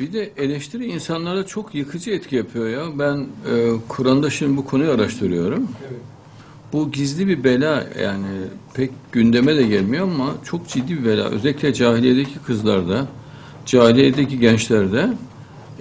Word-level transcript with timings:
Bir 0.00 0.12
de 0.12 0.30
eleştiri 0.36 0.86
insanlara 0.86 1.46
çok 1.46 1.74
yıkıcı 1.74 2.10
etki 2.10 2.36
yapıyor 2.36 2.68
ya. 2.68 2.98
Ben 2.98 3.16
e, 3.16 3.70
Kur'an'da 3.88 4.30
şimdi 4.30 4.56
bu 4.56 4.66
konuyu 4.66 4.90
araştırıyorum. 4.90 5.68
Bu 6.72 6.92
gizli 6.92 7.28
bir 7.28 7.44
bela 7.44 7.84
yani 8.02 8.26
pek 8.74 8.90
gündeme 9.12 9.56
de 9.56 9.62
gelmiyor 9.62 10.04
ama 10.04 10.34
çok 10.44 10.68
ciddi 10.68 10.98
bir 10.98 11.04
bela. 11.04 11.24
Özellikle 11.24 11.74
cahiliyedeki 11.74 12.38
kızlarda, 12.46 13.06
cahiliyedeki 13.66 14.38
gençlerde 14.38 15.10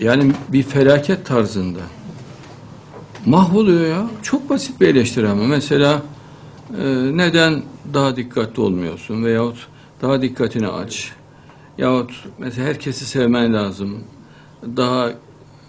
yani 0.01 0.31
bir 0.49 0.63
felaket 0.63 1.25
tarzında. 1.25 1.81
Mahvoluyor 3.25 3.87
ya. 3.87 4.09
Çok 4.23 4.49
basit 4.49 4.81
bir 4.81 4.87
eleştiri 4.87 5.27
ama. 5.29 5.43
Mesela 5.43 6.01
e, 6.81 6.85
neden 7.17 7.63
daha 7.93 8.15
dikkatli 8.15 8.61
olmuyorsun 8.61 9.25
veyahut 9.25 9.67
daha 10.01 10.21
dikkatini 10.21 10.67
aç. 10.67 11.18
Yahut 11.79 12.25
mesela 12.37 12.67
herkesi 12.67 13.05
sevmen 13.05 13.53
lazım. 13.53 14.03
Daha 14.77 15.13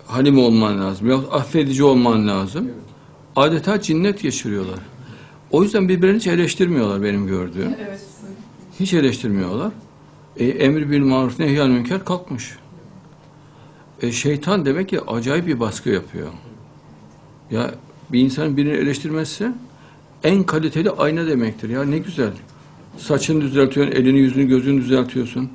halim 0.06 0.38
olman 0.38 0.80
lazım. 0.80 1.10
Yahut 1.10 1.34
affedici 1.34 1.84
olman 1.84 2.28
lazım. 2.28 2.70
Adeta 3.36 3.80
cinnet 3.80 4.22
geçiriyorlar. 4.22 4.78
O 5.50 5.62
yüzden 5.62 5.88
birbirini 5.88 6.16
hiç 6.16 6.26
eleştirmiyorlar 6.26 7.02
benim 7.02 7.26
gördüğüm. 7.26 7.74
Evet. 7.88 8.00
Hiç 8.80 8.94
eleştirmiyorlar. 8.94 9.72
E, 10.36 10.46
emri 10.46 10.90
bil 10.90 11.00
maruf 11.00 11.38
nehyan 11.38 11.70
münker 11.70 12.04
kalkmış. 12.04 12.56
E, 14.02 14.12
şeytan 14.12 14.66
demek 14.66 14.88
ki 14.88 15.00
acayip 15.00 15.46
bir 15.46 15.60
baskı 15.60 15.90
yapıyor. 15.90 16.28
Ya 17.50 17.74
bir 18.12 18.20
insan 18.20 18.56
birini 18.56 18.72
eleştirmezse 18.72 19.52
en 20.24 20.42
kaliteli 20.42 20.90
ayna 20.90 21.26
demektir. 21.26 21.68
Ya 21.68 21.84
ne 21.84 21.98
güzel. 21.98 22.32
Saçını 22.98 23.40
düzeltiyorsun, 23.40 23.92
elini 23.92 24.18
yüzünü 24.18 24.48
gözünü 24.48 24.80
düzeltiyorsun. 24.80 25.50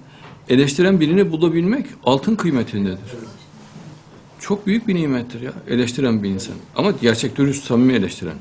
Eleştiren 0.50 1.00
birini 1.00 1.32
bulabilmek 1.32 1.86
altın 2.04 2.36
kıymetindedir. 2.36 3.16
Çok 4.40 4.68
büyük 4.68 4.88
bir 4.88 4.96
nimettir 4.96 5.42
ya 5.42 5.54
eleştiren 5.68 6.24
bir 6.24 6.30
insan. 6.30 6.56
Ama 6.76 6.92
gerçek 6.92 7.38
dürüst 7.38 7.64
samimi 7.64 7.94
eleştiren. 7.94 8.36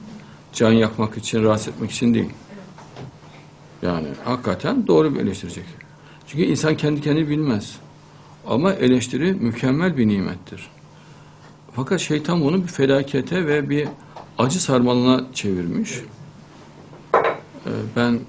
Can 0.53 0.73
yakmak 0.73 1.17
için, 1.17 1.45
rahatsız 1.45 1.69
etmek 1.69 1.91
için 1.91 2.15
değil. 2.15 2.31
Yani 3.83 4.09
hakikaten 4.25 4.87
doğru 4.87 5.15
bir 5.15 5.21
eleştirecek. 5.21 5.65
Çünkü 6.27 6.45
insan 6.45 6.77
kendi 6.77 7.01
kendini 7.01 7.29
bilmez. 7.29 7.77
Ama 8.47 8.73
eleştiri 8.73 9.33
mükemmel 9.33 9.97
bir 9.97 10.09
nimettir. 10.09 10.71
Fakat 11.73 12.01
şeytan 12.01 12.41
bunu 12.41 12.63
bir 12.63 12.69
felakete 12.69 13.47
ve 13.47 13.71
bir 13.71 13.89
acı 14.39 14.63
sarmalına 14.63 15.25
çevirmiş. 15.35 16.01
Ee, 17.15 17.71
Ben 17.97 18.21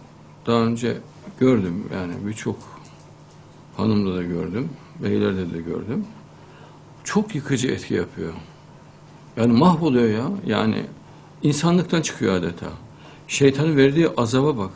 daha 0.45 0.59
önce 0.59 0.97
gördüm 1.39 1.83
yani 1.93 2.13
birçok 2.27 2.74
hanımda 3.77 4.15
da 4.15 4.23
gördüm, 4.23 4.69
beylerde 5.03 5.53
de 5.53 5.61
gördüm. 5.61 6.05
Çok 7.03 7.35
yıkıcı 7.35 7.67
etki 7.67 7.93
yapıyor. 7.93 8.33
Yani 9.37 9.53
mahvoluyor 9.53 10.09
ya. 10.09 10.27
Yani 10.45 10.85
insanlıktan 11.43 12.01
çıkıyor 12.01 12.33
adeta. 12.35 12.67
Şeytanın 13.27 13.77
verdiği 13.77 14.09
azaba 14.17 14.57
bak. 14.57 14.71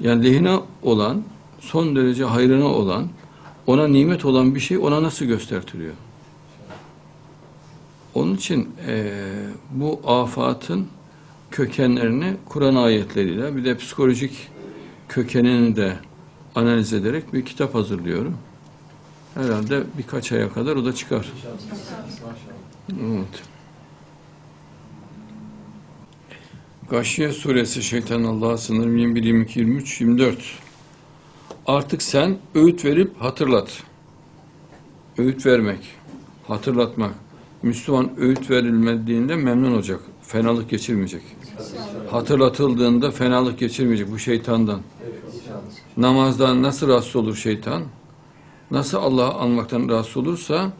Yani 0.00 0.24
lehine 0.24 0.58
olan, 0.82 1.22
son 1.60 1.96
derece 1.96 2.24
hayrına 2.24 2.66
olan, 2.66 3.08
ona 3.66 3.88
nimet 3.88 4.24
olan 4.24 4.54
bir 4.54 4.60
şey 4.60 4.78
ona 4.78 5.02
nasıl 5.02 5.24
göstertiliyor? 5.24 5.94
Onun 8.14 8.36
için 8.36 8.68
eee, 8.88 9.12
bu 9.70 10.00
afatın 10.06 10.86
kökenlerini 11.50 12.36
Kur'an 12.48 12.74
ayetleriyle 12.74 13.56
bir 13.56 13.64
de 13.64 13.76
psikolojik 13.76 14.48
kökenini 15.08 15.76
de 15.76 15.96
analiz 16.54 16.92
ederek 16.92 17.32
bir 17.32 17.44
kitap 17.44 17.74
hazırlıyorum. 17.74 18.38
Herhalde 19.34 19.82
birkaç 19.98 20.32
aya 20.32 20.52
kadar 20.52 20.76
o 20.76 20.84
da 20.84 20.94
çıkar. 20.94 21.32
Evet. 22.90 23.42
Gâşiye 26.90 27.32
suresi 27.32 27.82
şeytan 27.82 28.22
Allah'a 28.22 28.58
sınırım 28.58 28.96
21, 28.96 29.24
22, 29.24 29.60
23, 29.60 30.00
24. 30.00 30.38
Artık 31.66 32.02
sen 32.02 32.38
öğüt 32.54 32.84
verip 32.84 33.20
hatırlat. 33.20 33.82
Öğüt 35.18 35.46
vermek, 35.46 35.78
hatırlatmak. 36.48 37.14
Müslüman 37.62 38.10
öğüt 38.18 38.50
verilmediğinde 38.50 39.36
memnun 39.36 39.72
olacak. 39.72 40.00
Fenalık 40.22 40.70
geçirmeyecek. 40.70 41.22
Hatırlatıldığında 42.10 43.10
fenalık 43.10 43.58
geçirmeyecek 43.58 44.10
bu 44.10 44.18
şeytandan. 44.18 44.80
Namazdan 45.96 46.62
nasıl 46.62 46.88
rahatsız 46.88 47.16
olur 47.16 47.36
şeytan? 47.36 47.82
Nasıl 48.70 48.98
Allah'ı 48.98 49.34
anmaktan 49.34 49.88
rahatsız 49.88 50.16
olursa 50.16 50.72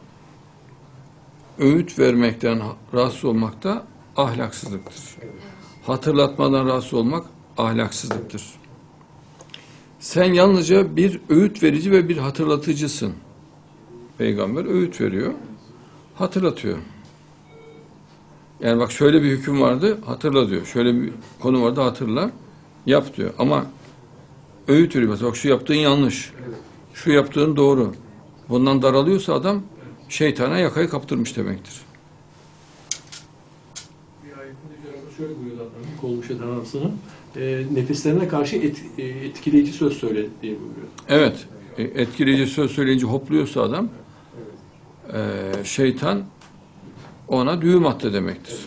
öğüt 1.59 1.99
vermekten 1.99 2.61
rahatsız 2.93 3.25
olmak 3.25 3.63
da 3.63 3.83
ahlaksızlıktır. 4.17 5.03
Hatırlatmadan 5.85 6.65
rahatsız 6.65 6.93
olmak 6.93 7.25
ahlaksızlıktır. 7.57 8.43
Sen 9.99 10.33
yalnızca 10.33 10.95
bir 10.95 11.19
öğüt 11.29 11.63
verici 11.63 11.91
ve 11.91 12.09
bir 12.09 12.17
hatırlatıcısın. 12.17 13.13
Peygamber 14.17 14.65
öğüt 14.65 15.01
veriyor, 15.01 15.33
hatırlatıyor. 16.15 16.77
Yani 18.59 18.79
bak 18.79 18.91
şöyle 18.91 19.23
bir 19.23 19.29
hüküm 19.29 19.61
vardı, 19.61 19.97
hatırla 20.05 20.49
diyor. 20.49 20.65
Şöyle 20.65 21.01
bir 21.01 21.13
konu 21.39 21.63
vardı, 21.63 21.81
hatırla, 21.81 22.31
yap 22.85 23.17
diyor. 23.17 23.33
Ama 23.39 23.65
öğüt 24.71 24.95
veriyor. 24.95 25.19
Bak 25.23 25.35
şu 25.35 25.47
yaptığın 25.47 25.73
yanlış, 25.73 26.33
şu 26.93 27.11
yaptığın 27.11 27.55
doğru. 27.55 27.93
Bundan 28.49 28.81
daralıyorsa 28.81 29.33
adam 29.33 29.63
şeytana 30.09 30.57
yakayı 30.57 30.89
kaptırmış 30.89 31.37
demektir. 31.37 31.73
Bir 34.25 34.37
ayetinde 34.39 35.15
şöyle 35.17 35.39
buyuruyor 35.39 35.57
zaten 35.57 36.07
olmuş 36.07 36.31
eden. 36.31 36.91
E, 37.35 37.63
nefislerine 37.73 38.27
karşı 38.27 38.55
et, 38.55 38.83
e, 38.97 39.03
etkileyici 39.03 39.73
söz 39.73 39.97
söyle 39.97 40.25
diye 40.41 40.53
buyuruyor. 40.53 40.87
Evet, 41.09 41.47
e, 41.77 41.83
etkileyici 41.83 42.47
söz 42.47 42.71
söyleyince 42.71 43.05
hopluyorsa 43.05 43.61
adam, 43.61 43.89
e, 45.13 45.19
şeytan 45.63 46.23
ona 47.27 47.61
düğüm 47.61 47.85
attı 47.85 48.13
demektir. 48.13 48.57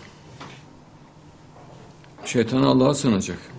Şeytan 2.24 2.62
Allah'a 2.62 2.94
sığınacak. 2.94 3.53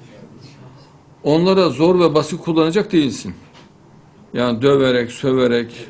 Onlara 1.25 1.69
zor 1.69 1.99
ve 1.99 2.15
basit 2.15 2.43
kullanacak 2.43 2.91
değilsin. 2.91 3.33
Yani 4.33 4.61
döverek, 4.61 5.11
söverek, 5.11 5.87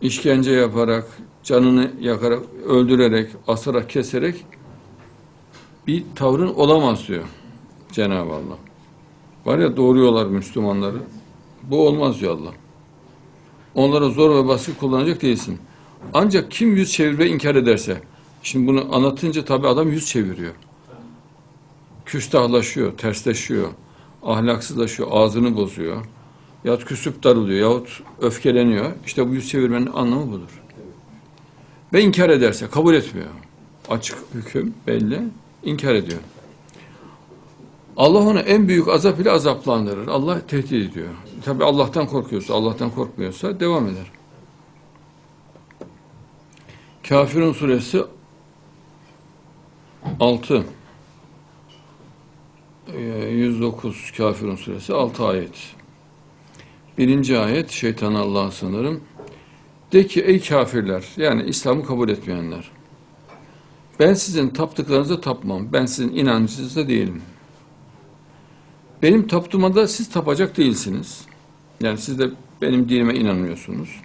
işkence 0.00 0.50
yaparak, 0.50 1.18
canını 1.42 1.90
yakarak, 2.00 2.42
öldürerek, 2.66 3.30
asarak, 3.48 3.90
keserek 3.90 4.44
bir 5.86 6.04
tavrın 6.16 6.54
olamaz 6.54 7.08
diyor 7.08 7.24
Cenab-ı 7.92 8.32
Allah. 8.32 8.58
Var 9.44 9.58
ya 9.58 9.76
doğuruyorlar 9.76 10.26
Müslümanları. 10.26 10.98
Bu 11.62 11.86
olmaz 11.86 12.20
diyor 12.20 12.38
Allah. 12.38 12.52
Onlara 13.74 14.08
zor 14.08 14.44
ve 14.44 14.48
baskı 14.48 14.76
kullanacak 14.76 15.22
değilsin. 15.22 15.58
Ancak 16.14 16.50
kim 16.50 16.76
yüz 16.76 16.92
çevir 16.92 17.18
ve 17.18 17.28
inkar 17.28 17.54
ederse, 17.54 18.02
şimdi 18.42 18.66
bunu 18.66 18.94
anlatınca 18.94 19.44
tabii 19.44 19.68
adam 19.68 19.88
yüz 19.88 20.06
çeviriyor. 20.06 20.54
Küstahlaşıyor, 22.06 22.98
tersleşiyor, 22.98 23.68
ahlaksızlaşıyor, 24.22 25.08
ağzını 25.12 25.56
bozuyor. 25.56 26.04
Yahut 26.64 26.84
küsüp 26.84 27.24
darılıyor, 27.24 27.70
yahut 27.70 28.02
öfkeleniyor. 28.20 28.92
İşte 29.06 29.28
bu 29.28 29.34
yüz 29.34 29.48
çevirmenin 29.48 29.90
anlamı 29.94 30.32
budur. 30.32 30.60
Ve 31.92 32.02
inkar 32.02 32.30
ederse, 32.30 32.66
kabul 32.66 32.94
etmiyor. 32.94 33.28
Açık 33.88 34.18
hüküm 34.34 34.74
belli, 34.86 35.22
inkar 35.62 35.94
ediyor. 35.94 36.20
Allah 37.96 38.18
onu 38.18 38.38
en 38.38 38.68
büyük 38.68 38.88
azap 38.88 39.20
ile 39.20 39.30
azaplandırır. 39.30 40.08
Allah 40.08 40.46
tehdit 40.46 40.72
ediyor. 40.72 41.08
Tabi 41.44 41.64
Allah'tan 41.64 42.06
korkuyorsa, 42.06 42.54
Allah'tan 42.54 42.90
korkmuyorsa 42.90 43.60
devam 43.60 43.86
eder. 43.86 44.10
Kafirun 47.08 47.52
suresi 47.52 48.02
6 50.20 50.54
Ee, 50.54 50.62
109 52.98 54.12
Kafirun 54.16 54.56
suresi 54.56 54.94
6 54.94 55.24
ayet. 55.24 55.74
Birinci 56.98 57.38
ayet 57.38 57.70
şeytan 57.70 58.14
Allah'a 58.14 58.50
sınırım. 58.50 59.00
De 59.92 60.06
ki 60.06 60.20
ey 60.20 60.42
kafirler 60.42 61.04
yani 61.16 61.42
İslam'ı 61.42 61.86
kabul 61.86 62.08
etmeyenler. 62.08 62.70
Ben 64.00 64.14
sizin 64.14 64.48
taptıklarınıza 64.48 65.20
tapmam. 65.20 65.72
Ben 65.72 65.86
sizin 65.86 66.16
inancınızda 66.16 66.88
değilim. 66.88 67.22
Benim 69.02 69.26
taptığıma 69.26 69.74
da 69.74 69.88
siz 69.88 70.10
tapacak 70.10 70.56
değilsiniz. 70.56 71.26
Yani 71.80 71.98
siz 71.98 72.18
de 72.18 72.30
benim 72.62 72.88
dinime 72.88 73.14
inanmıyorsunuz. 73.14 74.00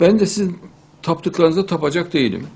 Ben 0.00 0.18
de 0.18 0.26
sizin 0.26 0.58
taptıklarınıza 1.02 1.66
tapacak 1.66 2.12
değilim. 2.12 2.46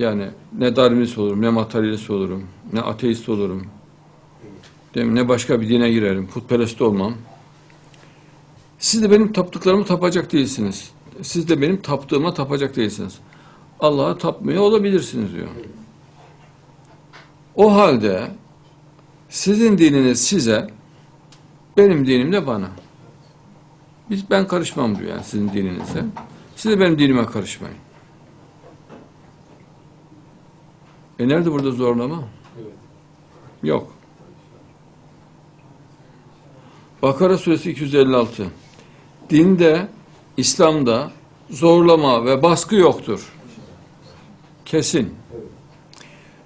Yani 0.00 0.28
ne 0.58 0.76
Darwinist 0.76 1.18
olurum, 1.18 1.42
ne 1.42 1.50
materyalist 1.50 2.10
olurum, 2.10 2.44
ne 2.72 2.80
ateist 2.80 3.28
olurum. 3.28 3.66
Değil 4.94 5.06
mi? 5.06 5.14
Ne 5.14 5.28
başka 5.28 5.60
bir 5.60 5.68
dine 5.68 5.90
girerim, 5.90 6.26
putperest 6.26 6.82
olmam. 6.82 7.14
Siz 8.78 9.02
de 9.02 9.10
benim 9.10 9.32
taptıklarımı 9.32 9.84
tapacak 9.84 10.32
değilsiniz. 10.32 10.90
Siz 11.22 11.48
de 11.48 11.60
benim 11.60 11.82
taptığıma 11.82 12.34
tapacak 12.34 12.76
değilsiniz. 12.76 13.18
Allah'a 13.80 14.18
tapmıyor 14.18 14.62
olabilirsiniz 14.62 15.32
diyor. 15.32 15.48
O 17.54 17.74
halde 17.74 18.30
sizin 19.28 19.78
dininiz 19.78 20.24
size, 20.24 20.70
benim 21.76 22.06
dinim 22.06 22.32
de 22.32 22.46
bana. 22.46 22.70
Biz 24.10 24.30
ben 24.30 24.48
karışmam 24.48 24.98
diyor 24.98 25.10
yani 25.10 25.24
sizin 25.24 25.48
dininize. 25.48 26.04
Siz 26.56 26.72
de 26.72 26.80
benim 26.80 26.98
dinime 26.98 27.26
karışmayın. 27.26 27.89
E 31.20 31.28
nerede 31.28 31.52
burada 31.52 31.70
zorlama? 31.70 32.22
Yok. 33.62 33.92
Bakara 37.02 37.38
suresi 37.38 37.70
256. 37.70 38.46
Dinde, 39.30 39.88
İslam'da 40.36 41.10
zorlama 41.50 42.24
ve 42.24 42.42
baskı 42.42 42.76
yoktur. 42.76 43.32
Kesin. 44.64 45.14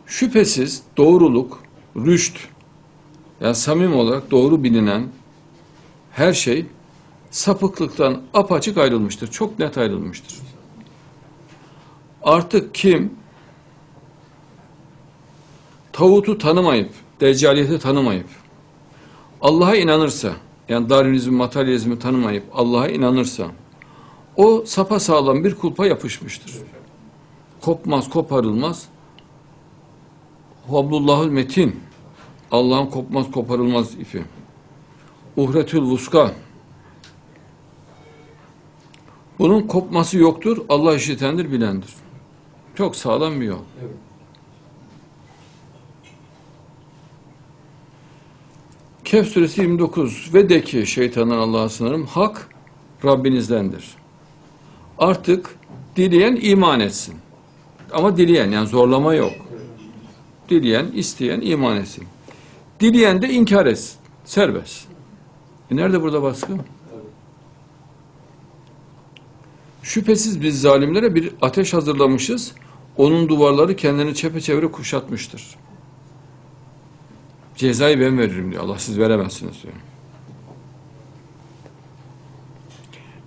Şüphesiz 0.06 0.82
doğruluk, 0.96 1.62
rüşt, 1.96 2.38
yani 3.40 3.54
samimi 3.54 3.94
olarak 3.94 4.30
doğru 4.30 4.62
bilinen 4.62 5.08
her 6.12 6.32
şey 6.32 6.66
sapıklıktan 7.30 8.22
apaçık 8.34 8.78
ayrılmıştır. 8.78 9.30
Çok 9.30 9.58
net 9.58 9.78
ayrılmıştır. 9.78 10.38
Artık 12.22 12.74
kim 12.74 13.23
tağutu 15.94 16.38
tanımayıp, 16.38 16.90
deccaliyeti 17.20 17.78
tanımayıp, 17.78 18.26
Allah'a 19.40 19.76
inanırsa, 19.76 20.32
yani 20.68 20.88
Darwinizmi, 20.90 21.36
materyalizmi 21.36 21.98
tanımayıp 21.98 22.44
Allah'a 22.52 22.88
inanırsa, 22.88 23.46
o 24.36 24.62
sapa 24.66 25.00
sağlam 25.00 25.44
bir 25.44 25.54
kulpa 25.54 25.86
yapışmıştır. 25.86 26.52
Kopmaz, 27.60 28.10
koparılmaz. 28.10 28.88
Hablullahül 30.70 31.30
metin. 31.30 31.80
Allah'ın 32.50 32.86
kopmaz, 32.86 33.30
koparılmaz 33.30 33.94
ipi. 33.94 34.24
Uhretül 35.36 35.82
vuska. 35.82 36.32
Bunun 39.38 39.62
kopması 39.62 40.18
yoktur. 40.18 40.64
Allah 40.68 40.94
işitendir, 40.94 41.52
bilendir. 41.52 41.94
Çok 42.74 42.96
sağlam 42.96 43.40
bir 43.40 43.46
yol. 43.46 43.58
Evet. 43.80 43.96
Kehf 49.14 49.28
suresi 49.28 49.60
29 49.60 50.30
ve 50.34 50.48
de 50.48 50.62
ki 50.62 50.86
şeytandan 50.86 51.38
Allah'a 51.38 51.68
sınırım 51.68 52.06
hak 52.06 52.48
Rabbinizdendir. 53.04 53.94
Artık 54.98 55.56
dileyen 55.96 56.38
iman 56.42 56.80
etsin. 56.80 57.14
Ama 57.92 58.16
dileyen 58.16 58.50
yani 58.50 58.68
zorlama 58.68 59.14
yok. 59.14 59.32
Dileyen, 60.48 60.86
isteyen 60.94 61.40
iman 61.40 61.76
etsin. 61.76 62.04
Dileyen 62.80 63.22
de 63.22 63.28
inkar 63.28 63.66
etsin. 63.66 63.96
Serbest. 64.24 64.86
E 65.70 65.76
nerede 65.76 66.02
burada 66.02 66.22
baskı? 66.22 66.52
Şüphesiz 69.82 70.42
biz 70.42 70.60
zalimlere 70.60 71.14
bir 71.14 71.30
ateş 71.42 71.74
hazırlamışız. 71.74 72.52
Onun 72.96 73.28
duvarları 73.28 73.76
kendini 73.76 74.14
çepeçevre 74.14 74.66
kuşatmıştır. 74.66 75.56
Cezayı 77.56 78.00
ben 78.00 78.18
veririm 78.18 78.52
diyor. 78.52 78.64
Allah 78.64 78.78
siz 78.78 78.98
veremezsiniz 78.98 79.62
diyor. 79.62 79.74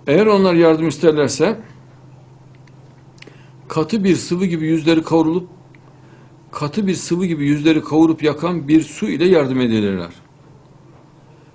Eğer 0.06 0.26
onlar 0.26 0.54
yardım 0.54 0.88
isterlerse 0.88 1.60
katı 3.68 4.04
bir 4.04 4.16
sıvı 4.16 4.46
gibi 4.46 4.66
yüzleri 4.66 5.02
kavrulup 5.02 5.48
katı 6.52 6.86
bir 6.86 6.94
sıvı 6.94 7.26
gibi 7.26 7.46
yüzleri 7.46 7.84
kavurup 7.84 8.22
yakan 8.22 8.68
bir 8.68 8.82
su 8.82 9.08
ile 9.08 9.24
yardım 9.24 9.60
edilirler. 9.60 10.10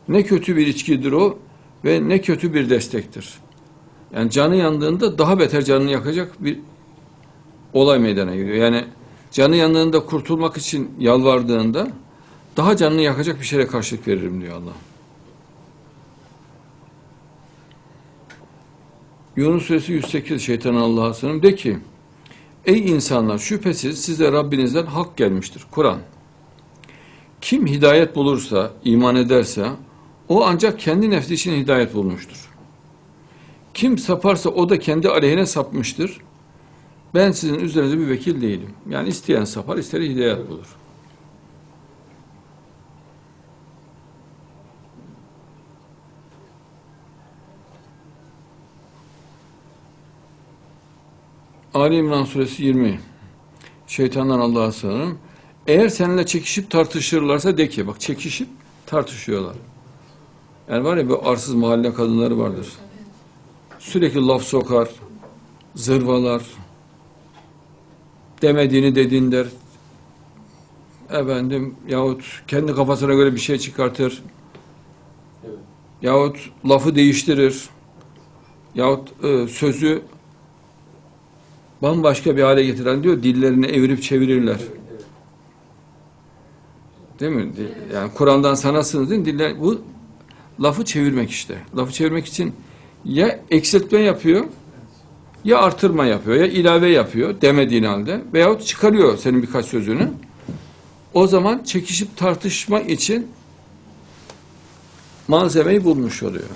Ne 0.08 0.24
kötü 0.24 0.56
bir 0.56 0.68
içkidir 0.68 1.12
o 1.12 1.38
ve 1.86 2.10
ne 2.10 2.22
kötü 2.22 2.54
bir 2.54 2.70
destektir. 2.70 3.34
Yani 4.16 4.32
canı 4.32 4.56
yandığında 4.56 5.18
daha 5.18 5.40
beter 5.40 5.62
canını 5.62 5.92
yakacak 5.92 6.44
bir 6.44 6.60
olay 7.74 8.00
meydana 8.00 8.36
geliyor. 8.36 8.58
Yani 8.58 8.86
canı 9.32 9.56
yandığında 9.56 10.06
kurtulmak 10.06 10.58
için 10.58 10.92
yalvardığında 11.00 11.88
daha 12.58 12.78
canını 12.78 13.02
yakacak 13.02 13.40
bir 13.40 13.46
şeye 13.46 13.68
karşılık 13.68 14.08
veririm 14.08 14.42
diyor 14.42 14.62
Allah. 14.62 14.74
Yunus 19.36 19.66
suresi 19.66 19.92
108 19.92 20.42
şeytan 20.42 20.76
Allah'a 20.76 21.14
sığınırım 21.14 21.44
de 21.44 21.56
ki 21.56 21.78
Ey 22.66 22.92
insanlar 22.92 23.38
şüphesiz 23.38 24.02
size 24.02 24.32
Rabbinizden 24.32 24.86
hak 24.86 25.18
gelmiştir. 25.18 25.64
Kur'an. 25.72 26.00
Kim 27.42 27.68
hidayet 27.68 28.16
bulursa, 28.16 28.72
iman 28.84 29.16
ederse 29.16 29.68
o 30.30 30.46
ancak 30.46 30.80
kendi 30.80 31.10
nefsi 31.10 31.34
için 31.34 31.54
hidayet 31.54 31.94
bulmuştur. 31.94 32.50
Kim 33.74 33.98
saparsa 33.98 34.50
o 34.50 34.70
da 34.70 34.80
kendi 34.80 35.10
aleyhine 35.10 35.46
sapmıştır. 35.46 36.18
Ben 37.16 37.32
sizin 37.32 37.60
üzerinize 37.60 38.00
bir 38.00 38.10
vekil 38.10 38.42
değilim. 38.42 38.70
Yani 38.90 39.10
isteyen 39.10 39.46
sapar, 39.46 39.78
ister 39.78 40.02
hidayet 40.02 40.50
bulur. 40.50 40.68
Ali 51.74 51.96
İmran 51.96 52.24
suresi 52.24 52.64
20. 52.64 53.00
Şeytandan 53.88 54.40
Allah'a 54.40 54.72
sığınırım. 54.72 55.18
Eğer 55.68 55.90
seninle 55.90 56.26
çekişip 56.26 56.70
tartışırlarsa 56.70 57.58
de 57.58 57.70
ki, 57.70 57.88
bak 57.88 58.02
çekişip 58.02 58.48
tartışıyorlar. 58.86 59.56
Yani 60.70 60.84
var 60.84 60.98
ya 60.98 61.10
bu 61.10 61.28
arsız 61.28 61.54
mahalle 61.54 61.94
kadınları 61.94 62.40
vardır. 62.40 62.68
Sürekli 63.80 64.28
laf 64.28 64.44
sokar, 64.44 64.90
zırvalar, 65.76 66.44
demediğini 68.42 68.96
dedin 68.96 69.32
der. 69.32 69.48
Efendim 71.10 71.76
yahut 71.88 72.44
kendi 72.48 72.76
kafasına 72.76 73.14
göre 73.14 73.36
bir 73.36 73.40
şey 73.40 73.58
çıkartır. 73.58 74.24
Yahut 76.02 76.38
lafı 76.70 76.96
değiştirir. 76.96 77.70
Yahut 78.76 79.24
e, 79.24 79.48
sözü 79.48 80.02
bambaşka 81.84 82.38
bir 82.38 82.42
hale 82.42 82.66
getiren 82.66 83.04
diyor 83.04 83.24
dillerini 83.24 83.66
evirip 83.66 84.04
çevirirler. 84.04 84.58
Değil 87.20 87.32
mi? 87.32 87.52
Yani 87.94 88.12
Kur'an'dan 88.14 88.56
sanasınız 88.56 89.10
değil 89.10 89.22
mi? 89.22 89.26
Diller, 89.26 89.62
bu 89.62 89.82
lafı 90.62 90.86
çevirmek 90.86 91.30
işte. 91.30 91.58
Lafı 91.78 91.94
çevirmek 91.94 92.26
için 92.26 92.54
ya 93.06 93.40
eksiltme 93.50 94.00
yapıyor 94.00 94.46
ya 95.44 95.58
artırma 95.58 96.06
yapıyor 96.06 96.38
ya 96.38 96.46
ilave 96.46 96.90
yapıyor 96.90 97.42
demediğin 97.42 97.84
halde 97.84 98.22
veyahut 98.34 98.66
çıkarıyor 98.66 99.18
senin 99.18 99.42
birkaç 99.42 99.66
sözünü. 99.66 100.12
O 101.14 101.28
zaman 101.28 101.64
çekişip 101.64 102.18
tartışma 102.18 102.80
için 102.80 103.28
malzemeyi 105.28 105.84
bulmuş 105.84 106.24
oluyor. 106.24 106.50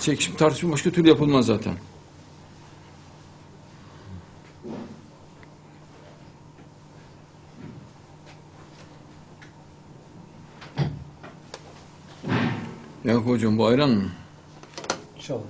Çekişip 0.00 0.38
tartışma 0.38 0.72
başka 0.72 0.90
türlü 0.90 1.08
yapılmaz 1.08 1.46
zaten. 1.46 1.74
Yakup 13.04 13.26
hocam 13.26 13.58
bu 13.58 13.66
ayran 13.66 13.90
mı? 13.90 14.08
İnşallah. 15.16 15.40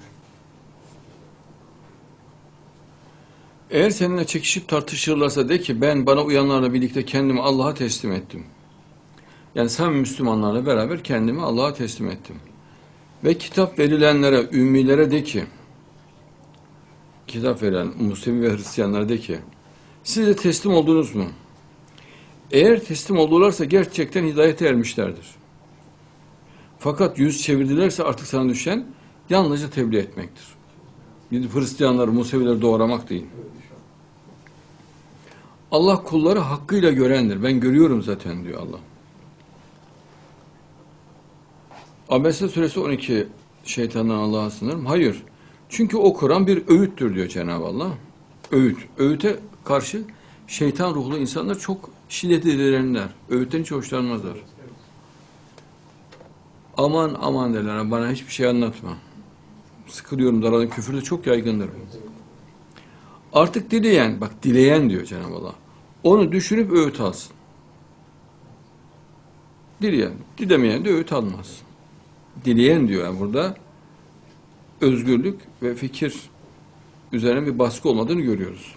Eğer 3.71 3.90
seninle 3.90 4.26
çekişip 4.26 4.69
tartışırlarsa 4.69 5.49
de 5.49 5.61
ki 5.61 5.80
ben 5.80 6.07
bana 6.07 6.23
uyanlarla 6.23 6.75
birlikte 6.75 7.04
kendimi 7.04 7.40
Allah'a 7.40 7.75
teslim 7.75 8.12
ettim. 8.12 8.45
Yani 9.54 9.71
sen 9.71 9.92
Müslümanlarla 9.92 10.66
beraber 10.66 11.02
kendimi 11.02 11.42
Allah'a 11.42 11.75
teslim 11.75 12.11
ettim. 12.11 12.37
Ve 13.25 13.38
kitap 13.38 13.78
verilenlere, 13.78 14.47
ümmilere 14.52 15.11
de 15.11 15.25
ki 15.25 15.45
kitap 17.26 17.62
veren 17.62 17.88
Musevi 17.99 18.42
ve 18.42 18.57
Hristiyanlara 18.57 19.09
de 19.09 19.19
ki 19.19 19.38
siz 20.04 20.26
de 20.26 20.37
teslim 20.37 20.75
oldunuz 20.75 21.14
mu? 21.14 21.26
Eğer 22.50 22.85
teslim 22.85 23.19
oldularsa 23.19 23.64
gerçekten 23.64 24.25
hidayete 24.25 24.66
ermişlerdir. 24.66 25.39
Fakat 26.80 27.18
yüz 27.18 27.42
çevirdilerse 27.42 28.04
artık 28.04 28.26
sana 28.26 28.49
düşen 28.49 28.87
yalnızca 29.30 29.70
tebliğ 29.70 29.99
etmektir. 29.99 30.44
Gidip 31.30 31.54
Hristiyanları, 31.54 32.12
Musevileri 32.12 32.62
doğramak 32.62 33.10
değil. 33.10 33.26
Allah 35.70 36.02
kulları 36.02 36.38
hakkıyla 36.38 36.90
görendir. 36.90 37.42
Ben 37.42 37.60
görüyorum 37.60 38.02
zaten 38.02 38.44
diyor 38.44 38.60
Allah. 38.60 38.78
Abese 42.08 42.49
suresi 42.49 42.80
12 42.80 43.28
şeytandan 43.64 44.16
Allah'a 44.16 44.50
sınırım? 44.50 44.87
Hayır. 44.87 45.22
Çünkü 45.68 45.96
o 45.96 46.12
Kur'an 46.12 46.46
bir 46.46 46.68
öğüttür 46.68 47.14
diyor 47.14 47.28
Cenab-ı 47.28 47.64
Allah. 47.64 47.90
Öğüt. 48.52 48.78
Öğüte 48.99 49.38
karşı 49.64 50.02
şeytan 50.46 50.94
ruhlu 50.94 51.18
insanlar 51.18 51.58
çok 51.58 51.90
şiddet 52.08 52.44
direnirler. 52.44 53.08
Öğütten 53.30 53.60
hiç 53.60 53.70
hoşlanmazlar. 53.70 54.37
Aman 56.80 57.16
aman 57.20 57.54
derler 57.54 57.90
bana 57.90 58.10
hiçbir 58.10 58.32
şey 58.32 58.46
anlatma. 58.46 58.96
Sıkılıyorum 59.87 60.42
daralan 60.42 60.68
küfür 60.68 60.96
de 60.96 61.00
çok 61.00 61.26
yaygındır. 61.26 61.70
Artık 63.32 63.70
dileyen, 63.70 64.20
bak 64.20 64.42
dileyen 64.42 64.90
diyor 64.90 65.04
Cenab-ı 65.04 65.34
Allah. 65.34 65.54
Onu 66.04 66.32
düşünüp 66.32 66.72
öğüt 66.72 67.00
alsın. 67.00 67.32
Dileyen, 69.82 70.12
dilemeyen 70.38 70.84
de 70.84 70.90
öğüt 70.90 71.12
almaz. 71.12 71.62
Dileyen 72.44 72.88
diyor 72.88 73.04
yani 73.04 73.20
burada 73.20 73.56
özgürlük 74.80 75.40
ve 75.62 75.75
fikir 75.75 76.20
üzerine 77.12 77.46
bir 77.46 77.58
baskı 77.58 77.88
olmadığını 77.88 78.20
görüyoruz. 78.20 78.75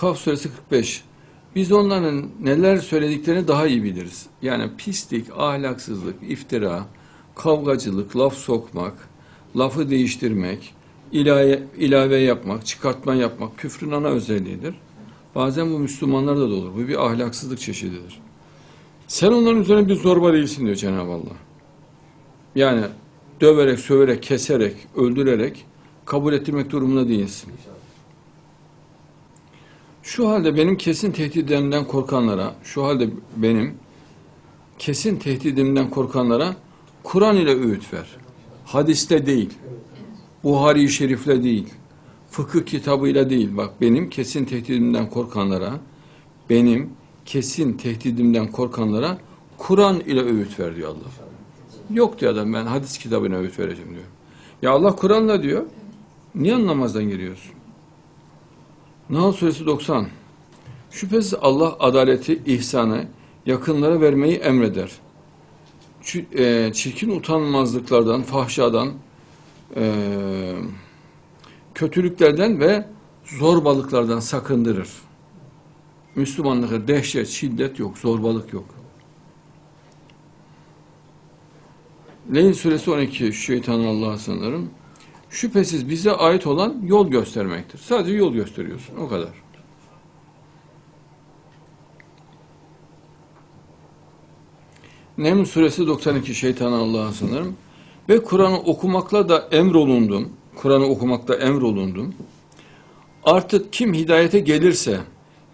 Kaf 0.00 0.18
suresi 0.18 0.48
45. 0.48 1.04
Biz 1.54 1.72
onların 1.72 2.28
neler 2.40 2.76
söylediklerini 2.76 3.48
daha 3.48 3.66
iyi 3.66 3.82
biliriz. 3.82 4.26
Yani 4.42 4.70
pislik, 4.78 5.26
ahlaksızlık, 5.36 6.14
iftira, 6.28 6.86
kavgacılık, 7.34 8.16
laf 8.16 8.34
sokmak, 8.34 9.08
lafı 9.56 9.90
değiştirmek, 9.90 10.74
ilave, 11.12 11.62
ilave 11.78 12.16
yapmak, 12.16 12.66
çıkartma 12.66 13.14
yapmak 13.14 13.58
küfrün 13.58 13.90
ana 13.90 14.08
özelliğidir. 14.08 14.74
Bazen 15.34 15.72
bu 15.72 15.78
Müslümanlarda 15.78 16.50
da 16.50 16.54
olur. 16.54 16.74
Bu 16.74 16.88
bir 16.88 17.06
ahlaksızlık 17.06 17.60
çeşididir. 17.60 18.20
Sen 19.06 19.32
onların 19.32 19.62
üzerine 19.62 19.88
bir 19.88 19.94
zorba 19.94 20.32
değilsin 20.32 20.64
diyor 20.64 20.76
Cenab-ı 20.76 21.10
Allah. 21.12 21.36
Yani 22.54 22.82
döverek, 23.40 23.78
söverek, 23.78 24.22
keserek, 24.22 24.74
öldürerek 24.96 25.64
kabul 26.04 26.32
ettirmek 26.32 26.70
durumunda 26.70 27.08
değilsin. 27.08 27.52
Şu 30.08 30.28
halde 30.28 30.56
benim 30.56 30.76
kesin 30.76 31.12
tehdidimden 31.12 31.84
korkanlara, 31.84 32.54
şu 32.64 32.84
halde 32.84 33.10
benim 33.36 33.74
kesin 34.78 35.16
tehdidimden 35.16 35.90
korkanlara 35.90 36.56
Kur'an 37.02 37.36
ile 37.36 37.50
öğüt 37.50 37.92
ver. 37.92 38.06
Hadiste 38.64 39.26
değil. 39.26 39.50
Buhari-i 40.44 40.88
Şerif'le 40.88 41.26
değil. 41.26 41.68
Fıkıh 42.30 42.66
kitabıyla 42.66 43.30
değil. 43.30 43.56
Bak 43.56 43.80
benim 43.80 44.10
kesin 44.10 44.44
tehdidimden 44.44 45.10
korkanlara, 45.10 45.80
benim 46.50 46.90
kesin 47.24 47.72
tehdidimden 47.72 48.52
korkanlara 48.52 49.18
Kur'an 49.58 50.00
ile 50.00 50.22
öğüt 50.22 50.60
ver 50.60 50.76
diyor 50.76 50.88
Allah. 50.88 51.10
Yok 51.90 52.20
diyor 52.20 52.32
adam 52.32 52.52
ben 52.52 52.66
hadis 52.66 52.98
kitabına 52.98 53.36
öğüt 53.36 53.58
vereceğim 53.58 53.90
diyor. 53.90 54.06
Ya 54.62 54.70
Allah 54.70 54.96
Kur'an'la 54.96 55.42
diyor. 55.42 55.64
Niye 56.34 56.54
anlamazdan 56.54 57.04
giriyorsun? 57.04 57.57
Nahl 59.10 59.32
suresi 59.32 59.66
90. 59.66 60.06
Şüphesiz 60.90 61.34
Allah 61.40 61.76
adaleti, 61.80 62.42
ihsanı 62.46 63.06
yakınlara 63.46 64.00
vermeyi 64.00 64.36
emreder. 64.36 64.90
E, 66.32 66.72
Çirkin 66.72 67.10
utanmazlıklardan, 67.10 68.22
fahşadan, 68.22 68.92
e, 69.76 69.94
kötülüklerden 71.74 72.60
ve 72.60 72.86
zorbalıklardan 73.24 74.20
sakındırır. 74.20 74.88
Müslümanlığa 76.14 76.88
dehşet, 76.88 77.28
şiddet 77.28 77.78
yok, 77.78 77.98
zorbalık 77.98 78.52
yok. 78.52 78.66
Leyl 82.34 82.54
suresi 82.54 82.90
12, 82.90 83.32
şeytan 83.32 83.80
Allah'a 83.80 84.18
sanırım. 84.18 84.70
Şüphesiz 85.30 85.88
bize 85.88 86.12
ait 86.12 86.46
olan 86.46 86.76
yol 86.82 87.08
göstermektir. 87.08 87.78
Sadece 87.78 88.16
yol 88.16 88.34
gösteriyorsun, 88.34 88.96
o 88.96 89.08
kadar. 89.08 89.30
Neml 95.18 95.44
suresi 95.44 95.86
92, 95.86 96.34
şeytan 96.34 96.72
Allah'a 96.72 97.12
sanırım. 97.12 97.56
Ve 98.08 98.22
Kur'an'ı 98.22 98.58
okumakla 98.58 99.28
da 99.28 99.48
emrolundum. 99.50 100.32
Kur'an'ı 100.56 100.84
okumakla 100.84 101.34
emrolundum. 101.34 102.14
Artık 103.24 103.72
kim 103.72 103.94
hidayete 103.94 104.40
gelirse 104.40 105.00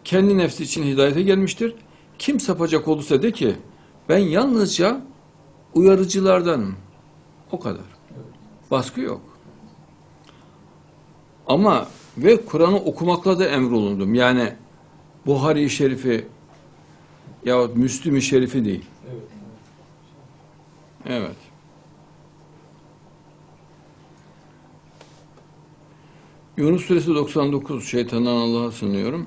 kendi 0.04 0.38
nefsi 0.38 0.62
için 0.62 0.82
hidayete 0.82 1.22
gelmiştir. 1.22 1.74
Kim 2.18 2.40
sapacak 2.40 2.88
olursa 2.88 3.22
de 3.22 3.32
ki 3.32 3.56
ben 4.08 4.18
yalnızca 4.18 5.00
uyarıcılardanım. 5.74 6.76
O 7.52 7.60
kadar. 7.60 7.84
Baskı 8.70 9.00
yok. 9.00 9.33
Ama 11.46 11.88
ve 12.18 12.44
Kur'an'ı 12.44 12.76
okumakla 12.76 13.38
da 13.38 13.48
emrolundum. 13.48 14.14
Yani 14.14 14.52
Buhari-i 15.26 15.70
Şerif'i 15.70 16.26
yahut 17.44 17.76
Müslüm-i 17.76 18.22
Şerif'i 18.22 18.64
değil. 18.64 18.84
Evet. 19.10 19.22
Evet. 21.06 21.36
Yunus 26.56 26.84
suresi 26.84 27.14
99 27.14 27.88
şeytandan 27.88 28.36
Allah'a 28.36 28.70
sığınıyorum. 28.70 29.26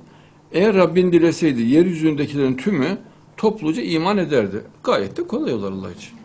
Eğer 0.52 0.76
Rabbin 0.76 1.12
dileseydi 1.12 1.62
yeryüzündekilerin 1.62 2.58
tümü 2.58 2.98
topluca 3.38 3.82
iman 3.82 4.18
ederdi. 4.18 4.62
Gayet 4.84 5.18
de 5.18 5.28
kolay 5.28 5.54
olur 5.54 5.72
Allah 5.72 5.92
için. 5.92 6.18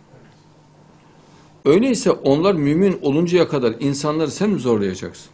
Öyleyse 1.65 2.11
onlar 2.11 2.55
mümin 2.55 2.99
oluncaya 3.03 3.49
kadar 3.49 3.75
insanları 3.81 4.31
sen 4.31 4.51
mi 4.51 4.61
zorlayacaksın? 4.61 5.31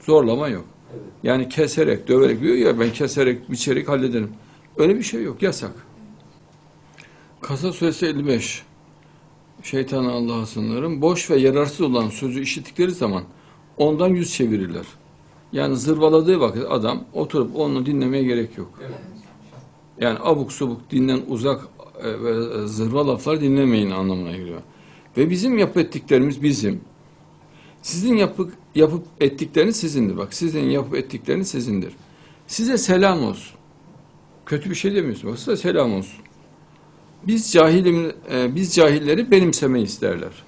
Zorlama 0.00 0.48
yok. 0.48 0.64
Yani 1.22 1.48
keserek, 1.48 2.08
döverek 2.08 2.40
diyor 2.40 2.54
ya 2.54 2.80
ben 2.80 2.92
keserek, 2.92 3.50
biçerek 3.50 3.88
hallederim. 3.88 4.30
Öyle 4.76 4.96
bir 4.96 5.02
şey 5.02 5.22
yok, 5.22 5.42
yasak. 5.42 5.72
Kasa 7.40 7.72
suresi 7.72 8.06
55. 8.06 8.62
Şeytana 9.62 10.12
Allah'a 10.12 10.46
sınırım. 10.46 11.02
Boş 11.02 11.30
ve 11.30 11.36
yararsız 11.36 11.80
olan 11.80 12.08
sözü 12.08 12.40
işittikleri 12.40 12.90
zaman 12.90 13.22
ondan 13.76 14.08
yüz 14.08 14.34
çevirirler. 14.34 14.86
Yani 15.52 15.76
zırvaladığı 15.76 16.40
vakit 16.40 16.64
adam 16.68 17.04
oturup 17.12 17.56
onu 17.56 17.86
dinlemeye 17.86 18.22
gerek 18.24 18.58
yok. 18.58 18.80
Yani 20.00 20.18
abuk 20.22 20.52
subuk 20.52 20.90
dinden 20.90 21.20
uzak 21.28 21.68
e, 22.02 22.22
ve 22.22 22.66
zırva 22.66 23.08
laflar 23.08 23.40
dinlemeyin 23.40 23.90
anlamına 23.90 24.36
geliyor. 24.36 24.60
Ve 25.16 25.30
bizim 25.30 25.58
yap 25.58 25.76
ettiklerimiz 25.76 26.42
bizim. 26.42 26.80
Sizin 27.82 28.16
yapıp, 28.16 28.52
yapıp 28.74 29.06
ettikleriniz 29.20 29.76
sizindir. 29.76 30.16
Bak 30.16 30.34
sizin 30.34 30.70
yapıp 30.70 30.94
ettikleriniz 30.94 31.48
sizindir. 31.48 31.92
Size 32.46 32.78
selam 32.78 33.24
olsun. 33.24 33.56
Kötü 34.46 34.70
bir 34.70 34.74
şey 34.74 34.94
demiyorsun. 34.94 35.30
Bak 35.30 35.38
size 35.38 35.56
selam 35.56 35.94
olsun. 35.94 36.20
Biz 37.26 37.52
cahilim, 37.52 38.12
e, 38.32 38.54
biz 38.54 38.74
cahilleri 38.74 39.30
benimsemeyi 39.30 39.84
isterler. 39.84 40.42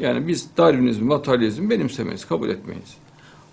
Yani 0.00 0.28
biz 0.28 0.48
Darwinizm, 0.56 1.04
materyalizm 1.04 1.70
benimsemeyiz, 1.70 2.24
kabul 2.24 2.48
etmeyiz. 2.48 2.96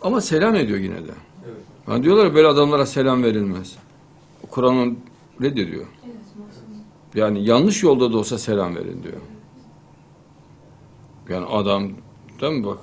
Ama 0.02 0.22
selam 0.22 0.56
ediyor 0.56 0.80
yine 0.80 0.96
de. 0.96 1.12
Evet. 1.46 1.58
Yani 1.88 2.04
diyorlar 2.04 2.36
böyle 2.36 2.48
adamlara 2.48 2.86
selam 2.86 3.24
verilmez. 3.24 3.76
Kur'an'ın 4.50 5.00
reddediyor. 5.42 5.86
Yani 7.16 7.46
yanlış 7.46 7.84
yolda 7.84 8.14
da 8.14 8.18
olsa 8.18 8.38
selam 8.38 8.76
verin 8.76 9.04
diyor. 9.04 9.22
Yani 11.30 11.46
adam 11.46 11.92
değil 12.42 12.54
mi 12.54 12.66
bak 12.66 12.80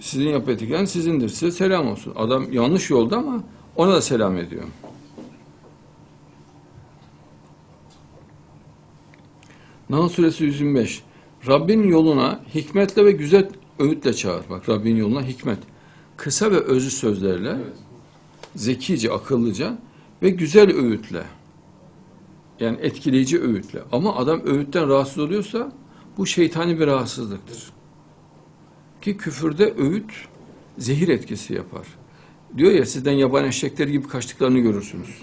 sizin 0.00 0.28
yapı 0.28 0.50
etkilen 0.50 0.84
sizindir. 0.84 1.28
Size 1.28 1.50
selam 1.50 1.88
olsun. 1.88 2.12
Adam 2.16 2.52
yanlış 2.52 2.90
yolda 2.90 3.16
ama 3.16 3.44
ona 3.76 3.92
da 3.92 4.02
selam 4.02 4.36
ediyor. 4.36 4.64
Nahl 9.90 10.08
suresi 10.08 10.44
125. 10.44 11.02
Rabbin 11.46 11.88
yoluna 11.88 12.40
hikmetle 12.54 13.04
ve 13.04 13.12
güzel 13.12 13.48
öğütle 13.78 14.14
çağır. 14.14 14.44
Bak 14.50 14.68
Rabbin 14.68 14.96
yoluna 14.96 15.22
hikmet. 15.22 15.58
Kısa 16.16 16.50
ve 16.50 16.60
özlü 16.60 16.90
sözlerle 16.90 17.48
Evet. 17.48 17.76
zekice, 18.56 19.12
akıllıca 19.12 19.78
ve 20.22 20.30
güzel 20.30 20.76
öğütle. 20.76 21.22
Yani 22.60 22.78
etkileyici 22.80 23.42
öğütle. 23.42 23.82
Ama 23.92 24.16
adam 24.16 24.40
öğütten 24.44 24.88
rahatsız 24.88 25.18
oluyorsa 25.18 25.72
bu 26.18 26.26
şeytani 26.26 26.80
bir 26.80 26.86
rahatsızlıktır. 26.86 27.75
Ki 29.06 29.16
küfürde 29.16 29.74
öğüt 29.78 30.10
zehir 30.78 31.08
etkisi 31.08 31.54
yapar. 31.54 31.86
Diyor 32.56 32.72
ya 32.72 32.86
sizden 32.86 33.12
yaban 33.12 33.44
eşekleri 33.44 33.92
gibi 33.92 34.08
kaçtıklarını 34.08 34.58
görürsünüz. 34.58 35.22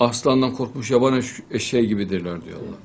Aslandan 0.00 0.52
korkmuş 0.52 0.90
yaban 0.90 1.16
eş- 1.16 1.42
eşeği 1.50 1.88
gibidirler 1.88 2.44
diyor 2.44 2.58
Allah. 2.58 2.76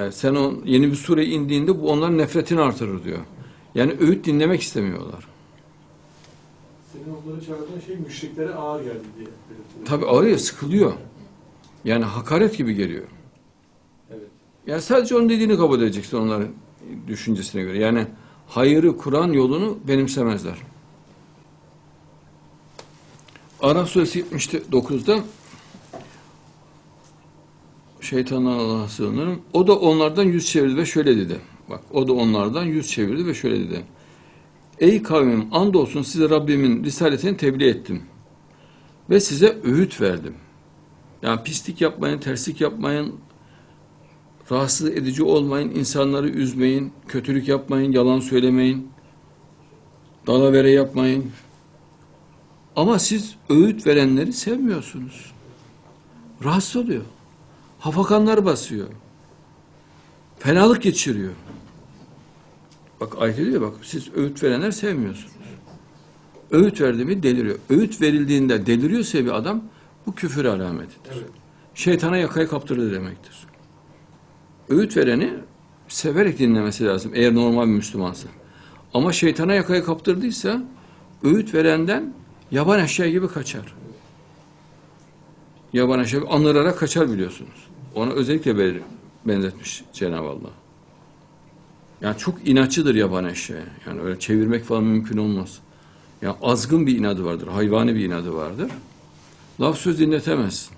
Evet, 0.00 0.14
sen 0.14 0.34
o 0.34 0.54
yeni 0.64 0.90
bir 0.90 0.96
sure 0.96 1.26
indiğinde 1.26 1.82
bu 1.82 1.90
onların 1.90 2.18
nefretini 2.18 2.60
artırır 2.60 3.04
diyor. 3.04 3.18
Yani 3.74 3.96
öğüt 4.00 4.24
dinlemek 4.26 4.60
istemiyorlar. 4.60 5.28
Senin 6.92 7.16
onları 7.16 7.46
çağırdığın 7.46 7.80
şey 7.86 7.96
müşriklere 7.96 8.54
ağır 8.54 8.82
geldi 8.82 9.04
diye 9.16 9.26
belirtiyor. 9.26 9.84
Tabii 9.84 10.06
ağrıyor, 10.06 10.38
sıkılıyor. 10.38 10.92
Yani 11.84 12.04
hakaret 12.04 12.58
gibi 12.58 12.74
geliyor. 12.74 13.06
Evet. 14.10 14.28
Yani 14.66 14.82
sadece 14.82 15.16
onun 15.16 15.28
dediğini 15.28 15.56
kabul 15.56 15.82
edeceksin 15.82 16.16
onların 16.16 16.48
düşüncesine 17.06 17.62
göre. 17.62 17.78
Yani 17.78 18.06
hayırı 18.48 18.96
Kur'an 18.96 19.32
yolunu 19.32 19.78
benimsemezler. 19.88 20.56
Araf 23.60 23.88
suresi 23.88 24.20
79'da 24.20 25.18
şeytandan 28.00 28.50
Allah'a 28.50 28.88
sığınırım. 28.88 29.40
O 29.52 29.66
da 29.66 29.78
onlardan 29.78 30.24
yüz 30.24 30.46
çevirdi 30.46 30.76
ve 30.76 30.86
şöyle 30.86 31.16
dedi. 31.16 31.40
Bak 31.70 31.80
o 31.92 32.08
da 32.08 32.12
onlardan 32.12 32.64
yüz 32.64 32.90
çevirdi 32.90 33.26
ve 33.26 33.34
şöyle 33.34 33.60
dedi. 33.60 33.84
Ey 34.78 35.02
kavmim 35.02 35.54
andolsun 35.54 36.02
size 36.02 36.30
Rabbimin 36.30 36.84
risaletini 36.84 37.36
tebliğ 37.36 37.68
ettim. 37.68 38.02
Ve 39.10 39.20
size 39.20 39.58
öğüt 39.64 40.00
verdim. 40.00 40.34
Yani 41.22 41.42
pislik 41.42 41.80
yapmayın, 41.80 42.18
terslik 42.18 42.60
yapmayın, 42.60 43.14
rahatsız 44.50 44.88
edici 44.88 45.22
olmayın, 45.22 45.70
insanları 45.70 46.28
üzmeyin, 46.28 46.92
kötülük 47.08 47.48
yapmayın, 47.48 47.92
yalan 47.92 48.20
söylemeyin, 48.20 48.90
dalavere 50.26 50.70
yapmayın. 50.70 51.30
Ama 52.76 52.98
siz 52.98 53.36
öğüt 53.50 53.86
verenleri 53.86 54.32
sevmiyorsunuz. 54.32 55.32
Rahatsız 56.44 56.76
oluyor. 56.76 57.02
Hafakanlar 57.78 58.44
basıyor. 58.44 58.88
Fenalık 60.38 60.82
geçiriyor. 60.82 61.32
Bak 63.00 63.22
ayet 63.22 63.36
diyor 63.36 63.60
bak 63.60 63.74
siz 63.82 64.14
öğüt 64.14 64.42
verenler 64.42 64.70
sevmiyorsunuz. 64.70 65.32
Öğüt 66.50 66.80
verdi 66.80 67.04
mi 67.04 67.22
deliriyor. 67.22 67.58
Öğüt 67.70 68.00
verildiğinde 68.00 68.66
deliriyorsa 68.66 69.18
bir 69.18 69.36
adam 69.36 69.64
bu 70.06 70.14
küfür 70.14 70.44
alametidir. 70.44 71.12
Evet. 71.12 71.30
Şeytana 71.74 72.16
yakayı 72.16 72.48
kaptırdı 72.48 72.92
demektir. 72.92 73.46
Öğüt 74.68 74.96
vereni 74.96 75.34
severek 75.88 76.38
dinlemesi 76.38 76.84
lazım 76.84 77.12
eğer 77.14 77.34
normal 77.34 77.66
bir 77.66 77.72
Müslümansa. 77.72 78.28
Ama 78.94 79.12
şeytana 79.12 79.54
yakayı 79.54 79.84
kaptırdıysa 79.84 80.62
öğüt 81.24 81.54
verenden 81.54 82.14
yaban 82.50 82.80
eşeği 82.84 83.12
gibi 83.12 83.28
kaçar. 83.28 83.74
Yaban 85.72 86.00
eşeği 86.00 86.22
anırarak 86.22 86.78
kaçar 86.78 87.12
biliyorsunuz. 87.12 87.68
Ona 87.94 88.10
özellikle 88.10 88.58
be- 88.58 88.80
benzetmiş 89.24 89.84
Cenab-ı 89.92 90.28
Allah. 90.28 90.50
Yani 92.00 92.18
çok 92.18 92.48
inatçıdır 92.48 92.94
yaban 92.94 93.24
eşeği. 93.24 93.60
Yani 93.86 94.00
öyle 94.00 94.18
çevirmek 94.18 94.64
falan 94.64 94.84
mümkün 94.84 95.16
olmaz. 95.16 95.58
Yani 96.22 96.36
azgın 96.42 96.86
bir 96.86 96.98
inadı 96.98 97.24
vardır, 97.24 97.48
hayvani 97.48 97.94
bir 97.94 98.04
inadı 98.04 98.34
vardır. 98.34 98.70
Laf 99.60 99.78
söz 99.78 99.98
dinletemezsin. 99.98 100.75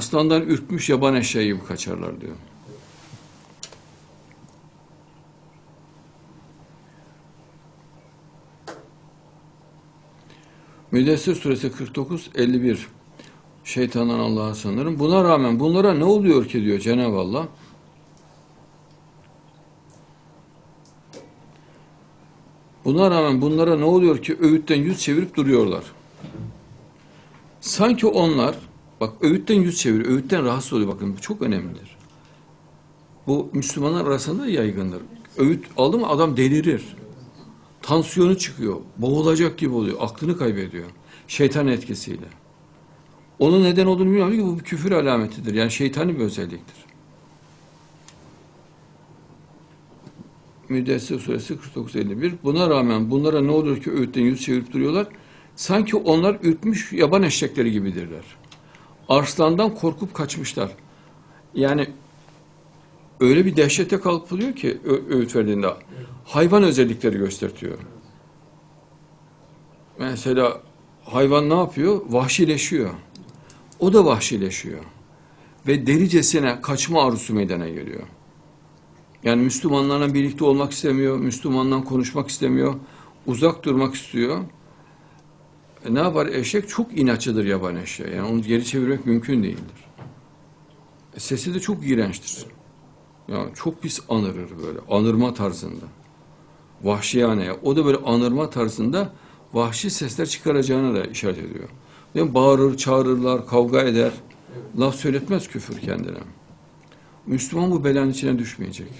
Aslandan 0.00 0.42
ürkmüş 0.42 0.88
yaban 0.88 1.14
eşeği 1.14 1.46
gibi 1.46 1.64
kaçarlar 1.64 2.20
diyor. 2.20 2.36
Müddessir 10.90 11.34
suresi 11.34 11.72
49 11.72 12.30
51 12.34 12.86
Şeytandan 13.64 14.18
Allah'a 14.18 14.54
sanırım. 14.54 14.98
Buna 14.98 15.24
rağmen 15.24 15.60
bunlara 15.60 15.94
ne 15.94 16.04
oluyor 16.04 16.48
ki 16.48 16.64
diyor 16.64 16.78
Cenab-ı 16.78 17.16
Allah. 17.16 17.48
Buna 22.84 23.10
rağmen 23.10 23.42
bunlara 23.42 23.76
ne 23.76 23.84
oluyor 23.84 24.22
ki 24.22 24.36
öğütten 24.40 24.76
yüz 24.76 25.00
çevirip 25.00 25.36
duruyorlar. 25.36 25.84
Sanki 27.60 28.06
onlar 28.06 28.69
bak 29.00 29.12
öğütten 29.20 29.60
yüz 29.60 29.78
çeviriyor. 29.78 30.10
Öğütten 30.10 30.44
rahatsız 30.44 30.72
oluyor 30.72 30.88
bakın 30.88 31.16
bu 31.16 31.20
çok 31.20 31.42
önemlidir. 31.42 31.96
Bu 33.26 33.50
Müslümanlar 33.52 34.06
arasında 34.06 34.42
da 34.42 34.48
yaygındır. 34.48 35.02
Öğüt 35.38 35.64
aldı 35.76 35.98
mı 35.98 36.08
adam 36.08 36.36
delirir. 36.36 36.96
Tansiyonu 37.82 38.38
çıkıyor. 38.38 38.76
Boğulacak 38.96 39.58
gibi 39.58 39.74
oluyor. 39.74 39.96
Aklını 40.00 40.38
kaybediyor. 40.38 40.90
Şeytan 41.28 41.66
etkisiyle. 41.66 42.26
Onun 43.38 43.64
neden 43.64 43.86
olduğunu 43.86 44.06
bilmiyorum 44.06 44.34
ki 44.36 44.46
bu 44.46 44.58
bir 44.58 44.64
küfür 44.64 44.92
alametidir. 44.92 45.54
Yani 45.54 45.70
şeytani 45.70 46.18
bir 46.18 46.24
özelliktir. 46.24 46.76
Müddessir 50.68 51.20
suresi 51.20 51.54
49-51 51.76 52.32
Buna 52.44 52.70
rağmen 52.70 53.10
bunlara 53.10 53.40
ne 53.40 53.50
olur 53.50 53.82
ki 53.82 53.92
öğütten 53.92 54.22
yüz 54.22 54.40
çevirip 54.40 54.72
duruyorlar? 54.72 55.06
Sanki 55.56 55.96
onlar 55.96 56.38
ürkmüş 56.42 56.92
yaban 56.92 57.22
eşekleri 57.22 57.72
gibidirler. 57.72 58.39
Arslandan 59.10 59.74
korkup 59.74 60.14
kaçmışlar. 60.14 60.70
Yani 61.54 61.90
öyle 63.20 63.46
bir 63.46 63.56
dehşete 63.56 64.00
kalkılıyor 64.00 64.56
ki 64.56 64.78
öğüt 65.10 65.36
verdiğinde 65.36 65.66
hayvan 66.24 66.62
özellikleri 66.62 67.18
göstertiyor. 67.18 67.78
Mesela 69.98 70.60
hayvan 71.04 71.50
ne 71.50 71.54
yapıyor? 71.54 72.00
Vahşileşiyor. 72.08 72.90
O 73.80 73.92
da 73.92 74.04
vahşileşiyor. 74.04 74.80
Ve 75.66 75.86
delicesine 75.86 76.60
kaçma 76.60 77.04
arzusu 77.04 77.34
meydana 77.34 77.68
geliyor. 77.68 78.02
Yani 79.24 79.42
Müslümanlarla 79.42 80.14
birlikte 80.14 80.44
olmak 80.44 80.72
istemiyor, 80.72 81.18
Müslümanla 81.18 81.84
konuşmak 81.84 82.28
istemiyor, 82.28 82.74
uzak 83.26 83.64
durmak 83.64 83.94
istiyor. 83.94 84.44
E 85.84 85.94
ne 85.94 85.98
yapar 85.98 86.26
eşek? 86.26 86.68
Çok 86.68 86.98
inatçıdır 86.98 87.44
yaban 87.44 87.76
eşeği. 87.76 88.16
Yani 88.16 88.28
onu 88.28 88.42
geri 88.42 88.64
çevirmek 88.64 89.06
mümkün 89.06 89.42
değildir. 89.42 89.84
E 91.16 91.20
sesi 91.20 91.54
de 91.54 91.60
çok 91.60 91.86
iğrençtir. 91.86 92.46
Yani 93.28 93.54
çok 93.54 93.82
pis 93.82 94.00
anırır 94.08 94.50
böyle, 94.66 94.78
anırma 94.90 95.34
tarzında. 95.34 95.84
Vahşiyane. 96.82 97.52
O 97.52 97.76
da 97.76 97.84
böyle 97.84 97.96
anırma 97.96 98.50
tarzında 98.50 99.12
vahşi 99.52 99.90
sesler 99.90 100.26
çıkaracağına 100.26 100.94
da 100.94 101.04
işaret 101.04 101.38
ediyor. 101.38 101.68
Yani 102.14 102.34
bağırır, 102.34 102.76
çağırırlar, 102.76 103.46
kavga 103.46 103.80
eder. 103.80 104.12
Laf 104.78 104.94
söyletmez 104.94 105.48
küfür 105.48 105.78
kendine. 105.78 106.18
Müslüman 107.26 107.70
bu 107.70 107.84
belanın 107.84 108.10
içine 108.10 108.38
düşmeyecek. 108.38 108.92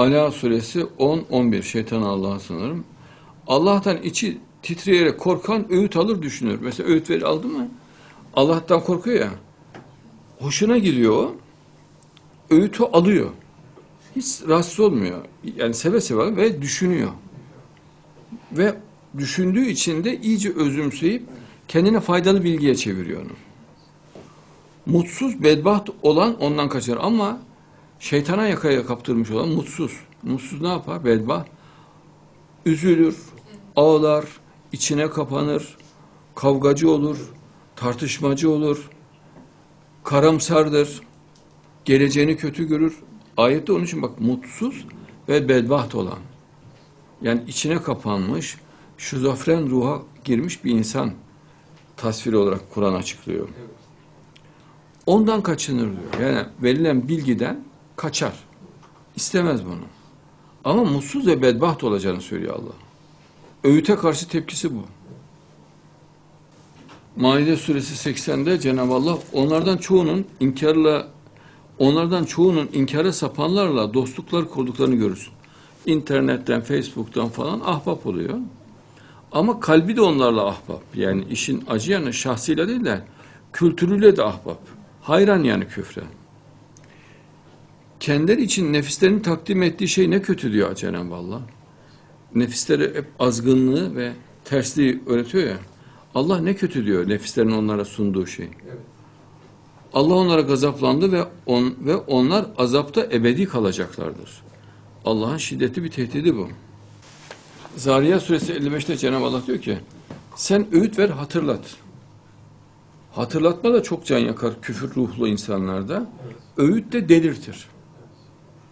Ala 0.00 0.30
suresi 0.30 0.80
10-11 0.98 1.62
şeytan 1.62 2.02
Allah'a 2.02 2.38
sınırım. 2.40 2.84
Allah'tan 3.46 4.02
içi 4.02 4.38
titreyerek 4.62 5.18
korkan 5.18 5.72
öğüt 5.72 5.96
alır 5.96 6.22
düşünür. 6.22 6.58
Mesela 6.60 6.88
öğüt 6.88 7.10
veri 7.10 7.26
aldı 7.26 7.48
mı? 7.48 7.68
Allah'tan 8.34 8.84
korkuyor 8.84 9.20
ya. 9.20 9.30
Hoşuna 10.38 10.78
gidiyor. 10.78 11.28
Öğütü 12.50 12.82
alıyor. 12.84 13.30
Hiç 14.16 14.26
rahatsız 14.48 14.80
olmuyor. 14.80 15.18
Yani 15.56 15.74
seve 15.74 16.00
seve 16.00 16.36
ve 16.36 16.62
düşünüyor. 16.62 17.10
Ve 18.52 18.74
düşündüğü 19.18 19.66
için 19.66 20.04
de 20.04 20.20
iyice 20.20 20.52
özümseyip 20.52 21.22
kendine 21.68 22.00
faydalı 22.00 22.44
bilgiye 22.44 22.74
çeviriyor 22.74 23.22
onu. 23.22 23.32
Mutsuz, 24.86 25.42
bedbaht 25.42 25.88
olan 26.02 26.40
ondan 26.40 26.68
kaçar 26.68 26.98
ama 27.00 27.40
şeytana 28.00 28.46
yakaya 28.46 28.86
kaptırmış 28.86 29.30
olan 29.30 29.48
mutsuz. 29.48 29.92
Mutsuz 30.22 30.60
ne 30.60 30.68
yapar? 30.68 31.04
Bedbaht. 31.04 31.48
Üzülür, 32.66 33.16
ağlar, 33.76 34.24
içine 34.72 35.10
kapanır, 35.10 35.76
kavgacı 36.34 36.90
olur, 36.90 37.18
tartışmacı 37.76 38.50
olur, 38.50 38.90
karamsardır, 40.04 41.00
geleceğini 41.84 42.36
kötü 42.36 42.68
görür. 42.68 42.98
Ayette 43.36 43.72
onun 43.72 43.84
için 43.84 44.02
bak 44.02 44.20
mutsuz 44.20 44.86
ve 45.28 45.48
bedbaht 45.48 45.94
olan. 45.94 46.18
Yani 47.22 47.42
içine 47.48 47.82
kapanmış, 47.82 48.56
şizofren 48.98 49.70
ruha 49.70 50.02
girmiş 50.24 50.64
bir 50.64 50.70
insan 50.70 51.12
tasvir 51.96 52.32
olarak 52.32 52.70
Kur'an 52.70 52.94
açıklıyor. 52.94 53.48
Ondan 55.06 55.42
kaçınır 55.42 55.90
diyor. 55.90 56.30
Yani 56.30 56.46
verilen 56.62 57.08
bilgiden 57.08 57.64
kaçar. 58.00 58.32
İstemez 59.16 59.64
bunu. 59.64 59.84
Ama 60.64 60.84
mutsuz 60.84 61.26
ve 61.26 61.42
bedbaht 61.42 61.84
olacağını 61.84 62.20
söylüyor 62.20 62.54
Allah. 62.54 62.74
Öğüte 63.64 63.96
karşı 63.96 64.28
tepkisi 64.28 64.74
bu. 64.74 64.82
Maide 67.16 67.56
suresi 67.56 68.10
80'de 68.10 68.60
Cenab-ı 68.60 68.94
Allah 68.94 69.18
onlardan 69.32 69.76
çoğunun 69.76 70.24
inkarla 70.40 71.08
onlardan 71.78 72.24
çoğunun 72.24 72.68
inkara 72.72 73.12
sapanlarla 73.12 73.94
dostluklar 73.94 74.50
kurduklarını 74.50 74.94
görürsün. 74.94 75.32
İnternetten, 75.86 76.60
Facebook'tan 76.60 77.28
falan 77.28 77.60
ahbap 77.64 78.06
oluyor. 78.06 78.38
Ama 79.32 79.60
kalbi 79.60 79.96
de 79.96 80.00
onlarla 80.00 80.46
ahbap. 80.46 80.82
Yani 80.94 81.24
işin 81.30 81.64
acı 81.68 81.92
yanı 81.92 82.12
şahsıyla 82.12 82.68
değil 82.68 82.84
de 82.84 83.04
kültürüyle 83.52 84.16
de 84.16 84.22
ahbap. 84.22 84.58
Hayran 85.02 85.42
yani 85.44 85.68
küfre. 85.68 86.02
Kendileri 88.00 88.42
için 88.42 88.72
nefislerini 88.72 89.22
takdim 89.22 89.62
ettiği 89.62 89.88
şey 89.88 90.10
ne 90.10 90.22
kötü 90.22 90.52
diyor 90.52 90.74
Cenab-ı 90.74 91.14
Allah. 91.14 91.42
Nefisleri 92.34 92.94
hep 92.94 93.06
azgınlığı 93.18 93.96
ve 93.96 94.12
tersliği 94.44 95.02
öğretiyor 95.06 95.48
ya. 95.48 95.56
Allah 96.14 96.40
ne 96.40 96.54
kötü 96.54 96.86
diyor 96.86 97.08
nefislerin 97.08 97.50
onlara 97.50 97.84
sunduğu 97.84 98.26
şey. 98.26 98.48
Evet. 98.64 98.78
Allah 99.92 100.14
onlara 100.14 100.40
gazaplandı 100.40 101.12
ve 101.12 101.24
on, 101.46 101.74
ve 101.80 101.96
onlar 101.96 102.46
azapta 102.58 103.04
ebedi 103.04 103.46
kalacaklardır. 103.46 104.42
Allah'ın 105.04 105.36
şiddetli 105.36 105.84
bir 105.84 105.90
tehdidi 105.90 106.36
bu. 106.36 106.48
Zariyat 107.76 108.22
suresi 108.22 108.52
55'te 108.52 108.96
Cenab-ı 108.96 109.24
Allah 109.24 109.46
diyor 109.46 109.58
ki 109.58 109.78
sen 110.36 110.66
öğüt 110.72 110.98
ver 110.98 111.08
hatırlat. 111.08 111.76
Hatırlatma 113.12 113.72
da 113.72 113.82
çok 113.82 114.06
can 114.06 114.18
yakar 114.18 114.60
küfür 114.62 114.94
ruhlu 114.94 115.28
insanlarda. 115.28 116.10
Öğüt 116.56 116.92
de 116.92 117.08
delirtir. 117.08 117.66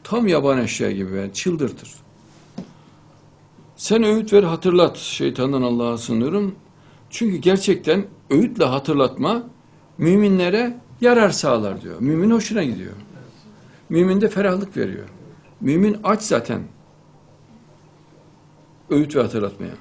Tam 0.08 0.28
yaban 0.28 0.58
eşya 0.58 0.90
gibi 0.90 1.16
yani 1.16 1.32
çıldırtır. 1.32 1.94
Sen 3.76 4.02
öğüt 4.02 4.32
ver 4.32 4.42
hatırlat. 4.42 4.96
Şeytandan 4.96 5.62
Allah'a 5.62 5.98
sığınıyorum. 5.98 6.54
Çünkü 7.10 7.36
gerçekten 7.36 8.06
öğütle 8.30 8.64
hatırlatma 8.64 9.42
müminlere 9.98 10.76
yarar 11.00 11.30
sağlar 11.30 11.82
diyor. 11.82 12.00
Mümin 12.00 12.30
hoşuna 12.30 12.62
gidiyor. 12.62 12.92
Mümin 13.88 14.20
de 14.20 14.28
ferahlık 14.28 14.76
veriyor. 14.76 15.08
Mümin 15.60 15.96
aç 16.04 16.22
zaten 16.22 16.62
öğüt 18.90 19.16
ve 19.16 19.22
hatırlatmaya. 19.22 19.74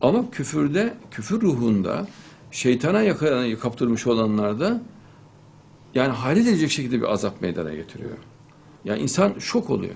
Ama 0.00 0.30
küfürde, 0.30 0.94
küfür 1.10 1.40
ruhunda 1.40 2.08
şeytana 2.50 3.02
yaka- 3.02 3.58
kaptırmış 3.58 4.06
olanlarda 4.06 4.82
yani 5.94 6.12
hayret 6.12 6.46
edecek 6.46 6.70
şekilde 6.70 7.00
bir 7.00 7.12
azap 7.12 7.42
meydana 7.42 7.74
getiriyor. 7.74 8.16
Yani 8.84 9.02
insan 9.02 9.34
şok 9.38 9.70
oluyor. 9.70 9.94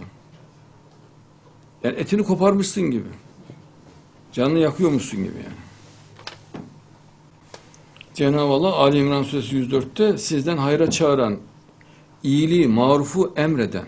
Yani 1.85 1.97
etini 1.97 2.23
koparmışsın 2.23 2.91
gibi. 2.91 3.09
Canını 4.33 4.59
yakıyormuşsun 4.59 5.25
gibi 5.25 5.37
yani. 5.37 5.65
Cenab-ı 8.15 8.53
Allah 8.53 8.75
Ali 8.75 8.99
İmran 8.99 9.23
suresi 9.23 9.57
104'te 9.57 10.19
sizden 10.19 10.57
hayra 10.57 10.91
çağıran, 10.91 11.39
iyiliği, 12.23 12.69
marufu 12.69 13.33
emreden 13.37 13.87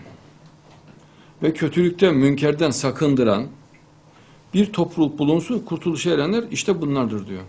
ve 1.43 1.53
kötülükten, 1.53 2.15
münkerden 2.15 2.71
sakındıran 2.71 3.47
bir 4.53 4.73
topluluk 4.73 5.19
bulunsun, 5.19 5.59
kurtuluşa 5.59 6.11
erenler 6.11 6.43
işte 6.51 6.81
bunlardır 6.81 7.27
diyor. 7.27 7.43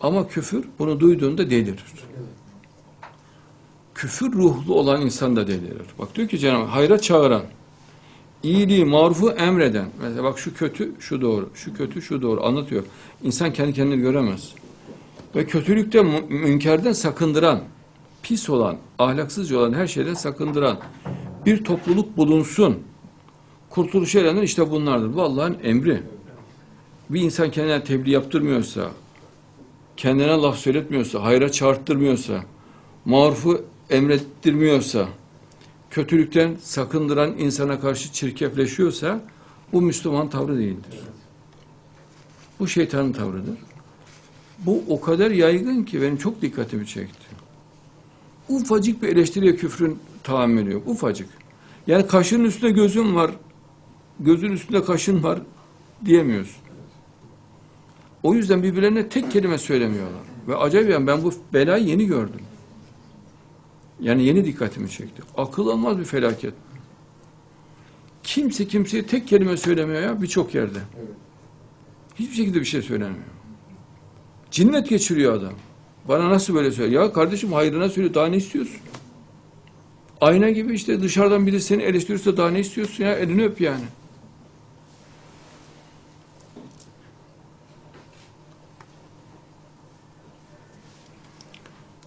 Ama 0.00 0.28
küfür 0.28 0.64
bunu 0.78 1.00
duyduğunda 1.00 1.50
delirir. 1.50 1.84
Küfür 3.98 4.32
ruhlu 4.32 4.74
olan 4.74 5.02
insan 5.02 5.36
da 5.36 5.46
delirir. 5.46 5.86
Bak 5.98 6.14
diyor 6.14 6.28
ki 6.28 6.38
Cenab-ı 6.38 6.64
hayra 6.64 6.98
çağıran, 6.98 7.42
iyiliği, 8.42 8.84
marufu 8.84 9.30
emreden. 9.30 9.88
Mesela 10.02 10.24
bak 10.24 10.38
şu 10.38 10.54
kötü, 10.54 10.92
şu 11.00 11.20
doğru, 11.20 11.50
şu 11.54 11.74
kötü, 11.74 12.02
şu 12.02 12.22
doğru 12.22 12.44
anlatıyor. 12.44 12.84
İnsan 13.22 13.52
kendi 13.52 13.72
kendini 13.72 14.00
göremez. 14.00 14.52
Ve 15.36 15.46
kötülükten, 15.46 16.06
mü- 16.06 16.24
münkerden 16.28 16.92
sakındıran, 16.92 17.60
pis 18.22 18.50
olan, 18.50 18.76
ahlaksızca 18.98 19.58
olan 19.58 19.72
her 19.72 19.86
şeyden 19.86 20.14
sakındıran 20.14 20.78
bir 21.46 21.64
topluluk 21.64 22.16
bulunsun. 22.16 22.78
Kurtuluşa 23.70 24.20
erenler 24.20 24.42
işte 24.42 24.70
bunlardır. 24.70 25.14
Bu 25.14 25.22
Allah'ın 25.22 25.56
emri. 25.62 26.02
Bir 27.10 27.20
insan 27.20 27.50
kendine 27.50 27.84
tebliğ 27.84 28.10
yaptırmıyorsa, 28.10 28.90
kendine 29.96 30.26
laf 30.26 30.58
söyletmiyorsa, 30.58 31.22
hayra 31.22 31.52
çağırttırmıyorsa, 31.52 32.44
marufu 33.04 33.64
emrettirmiyorsa, 33.90 35.08
kötülükten 35.90 36.56
sakındıran 36.60 37.38
insana 37.38 37.80
karşı 37.80 38.12
çirkefleşiyorsa, 38.12 39.20
bu 39.72 39.82
Müslüman 39.82 40.30
tavrı 40.30 40.58
değildir. 40.58 41.00
Bu 42.60 42.68
şeytanın 42.68 43.12
tavrıdır. 43.12 43.58
Bu 44.58 44.82
o 44.88 45.00
kadar 45.00 45.30
yaygın 45.30 45.84
ki 45.84 46.02
benim 46.02 46.16
çok 46.16 46.42
dikkatimi 46.42 46.86
çekti. 46.86 47.28
Ufacık 48.48 49.02
bir 49.02 49.08
eleştiriye 49.08 49.56
küfrün 49.56 49.98
tahammülü 50.22 50.72
yok. 50.72 50.88
Ufacık. 50.88 51.28
Yani 51.86 52.06
kaşın 52.06 52.44
üstünde 52.44 52.70
gözün 52.70 53.14
var, 53.14 53.30
gözün 54.20 54.52
üstünde 54.52 54.84
kaşın 54.84 55.22
var 55.22 55.38
diyemiyorsun. 56.04 56.62
O 58.22 58.34
yüzden 58.34 58.62
birbirlerine 58.62 59.08
tek 59.08 59.32
kelime 59.32 59.58
söylemiyorlar. 59.58 60.22
Ve 60.48 60.56
acayip 60.56 60.90
yani 60.90 61.06
ben 61.06 61.24
bu 61.24 61.34
belayı 61.52 61.84
yeni 61.84 62.06
gördüm. 62.06 62.40
Yani 64.00 64.24
yeni 64.24 64.44
dikkatimi 64.44 64.90
çekti. 64.90 65.22
Akıl 65.36 65.68
almaz 65.68 65.98
bir 65.98 66.04
felaket. 66.04 66.54
Kimse 68.22 68.66
kimseye 68.68 69.06
tek 69.06 69.28
kelime 69.28 69.56
söylemiyor 69.56 70.02
ya 70.02 70.22
birçok 70.22 70.54
yerde. 70.54 70.78
Evet. 70.98 71.08
Hiçbir 72.14 72.34
şekilde 72.34 72.60
bir 72.60 72.64
şey 72.64 72.82
söylemiyor. 72.82 73.24
Cinnet 74.50 74.88
geçiriyor 74.88 75.32
adam. 75.32 75.52
Bana 76.08 76.30
nasıl 76.30 76.54
böyle 76.54 76.70
söylüyor? 76.70 77.02
Ya 77.02 77.12
kardeşim 77.12 77.52
hayrına 77.52 77.88
söyle 77.88 78.14
daha 78.14 78.26
ne 78.26 78.36
istiyorsun? 78.36 78.80
Ayna 80.20 80.50
gibi 80.50 80.74
işte 80.74 81.02
dışarıdan 81.02 81.46
biri 81.46 81.60
seni 81.60 81.82
eleştirirse 81.82 82.36
daha 82.36 82.50
ne 82.50 82.60
istiyorsun 82.60 83.04
ya? 83.04 83.14
Elini 83.14 83.44
öp 83.44 83.60
yani. 83.60 83.84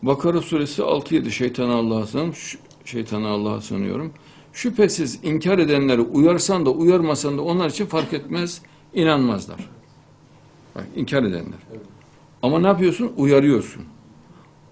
Bakara 0.03 0.41
suresi 0.41 0.81
6-7 0.81 1.31
şeytana 1.31 1.73
Allah'a 1.73 2.05
sığınırım. 2.07 2.33
Ş- 2.35 2.57
Şeytana 2.85 3.27
Allah'a 3.29 3.61
sığınıyorum. 3.61 4.13
Şüphesiz 4.53 5.19
inkar 5.23 5.59
edenleri 5.59 6.01
uyarsan 6.01 6.65
da 6.65 6.69
uyarmasan 6.69 7.37
da 7.37 7.41
onlar 7.41 7.69
için 7.69 7.85
fark 7.85 8.13
etmez, 8.13 8.61
inanmazlar. 8.93 9.69
Bak 10.75 10.87
inkar 10.95 11.23
edenler. 11.23 11.59
Ama 12.41 12.59
ne 12.59 12.67
yapıyorsun? 12.67 13.11
Uyarıyorsun. 13.17 13.83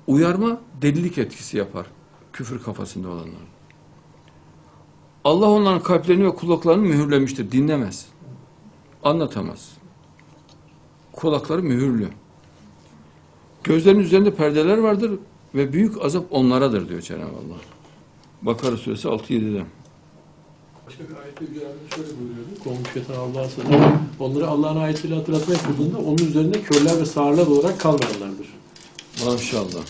Uyarma 0.07 0.61
delilik 0.81 1.17
etkisi 1.17 1.57
yapar. 1.57 1.85
Küfür 2.33 2.63
kafasında 2.63 3.07
olanlar. 3.09 3.49
Allah 5.23 5.49
onların 5.49 5.83
kalplerini 5.83 6.25
ve 6.25 6.35
kulaklarını 6.35 6.81
mühürlemiştir. 6.81 7.51
Dinlemez. 7.51 8.05
Anlatamaz. 9.03 9.71
Kulakları 11.13 11.63
mühürlü. 11.63 12.07
Gözlerinin 13.69 14.03
üzerinde 14.03 14.34
perdeler 14.34 14.77
vardır 14.77 15.12
ve 15.55 15.73
büyük 15.73 16.05
azap 16.05 16.25
onlaradır 16.32 16.89
diyor 16.89 17.01
Cenab-ı 17.01 17.23
Allah. 17.23 17.58
Bakara 18.41 18.77
suresi 18.77 19.08
6-7'de. 19.08 19.63
Başka 20.88 21.03
bir 21.03 21.15
ayette 21.23 21.45
Yüce 21.45 21.60
şöyle 21.95 22.10
buyuruyordu. 22.19 22.63
Kovmuş 22.63 22.93
şeytan 22.93 23.13
Allah'a 23.13 23.49
sığınır. 23.49 23.93
Onları 24.19 24.47
Allah'ın 24.47 24.77
ayetiyle 24.77 25.15
hatırlatma 25.15 25.53
yapıldığında 25.53 25.97
onun 25.97 26.17
üzerinde 26.17 26.62
körler 26.62 27.01
ve 27.01 27.05
sağırlar 27.05 27.47
olarak 27.47 27.79
kalmayanlardır. 27.79 28.53
Maşallah. 29.25 29.86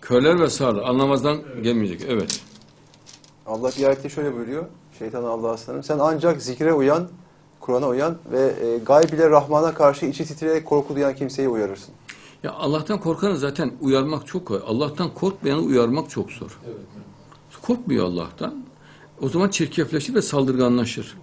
Körler 0.00 0.40
ve 0.40 0.50
sağırlar 0.50 0.82
anlamazdan 0.82 1.42
gelmeyecek. 1.62 2.02
Evet. 2.08 2.40
Allah 3.46 3.70
bir 3.78 3.84
ayette 3.84 4.08
şöyle 4.08 4.34
buyuruyor. 4.34 4.66
Şeytana 4.98 5.28
Allah'a 5.28 5.56
sığınırım. 5.56 5.82
Sen 5.82 5.98
ancak 5.98 6.42
zikre 6.42 6.72
uyan, 6.72 7.08
Kur'an'a 7.68 7.88
uyan 7.88 8.16
ve 8.32 8.54
e, 8.62 8.78
gayb 8.78 9.12
ile 9.12 9.30
Rahman'a 9.30 9.74
karşı 9.74 10.06
içi 10.06 10.24
titreyerek 10.24 10.66
korku 10.66 10.94
duyan 10.96 11.14
kimseyi 11.14 11.48
uyarırsın. 11.48 11.94
Ya 12.42 12.52
Allah'tan 12.52 13.00
korkanı 13.00 13.36
zaten 13.36 13.72
uyarmak 13.80 14.26
çok 14.26 14.46
kolay. 14.46 14.62
Allah'tan 14.66 15.14
korkmayanı 15.14 15.60
uyarmak 15.60 16.10
çok 16.10 16.30
zor. 16.30 16.58
Evet. 16.66 16.76
Korkmuyor 17.62 18.04
Allah'tan. 18.04 18.64
O 19.22 19.28
zaman 19.28 19.48
çirkefleşir 19.48 20.14
ve 20.14 20.22
saldırganlaşır. 20.22 21.16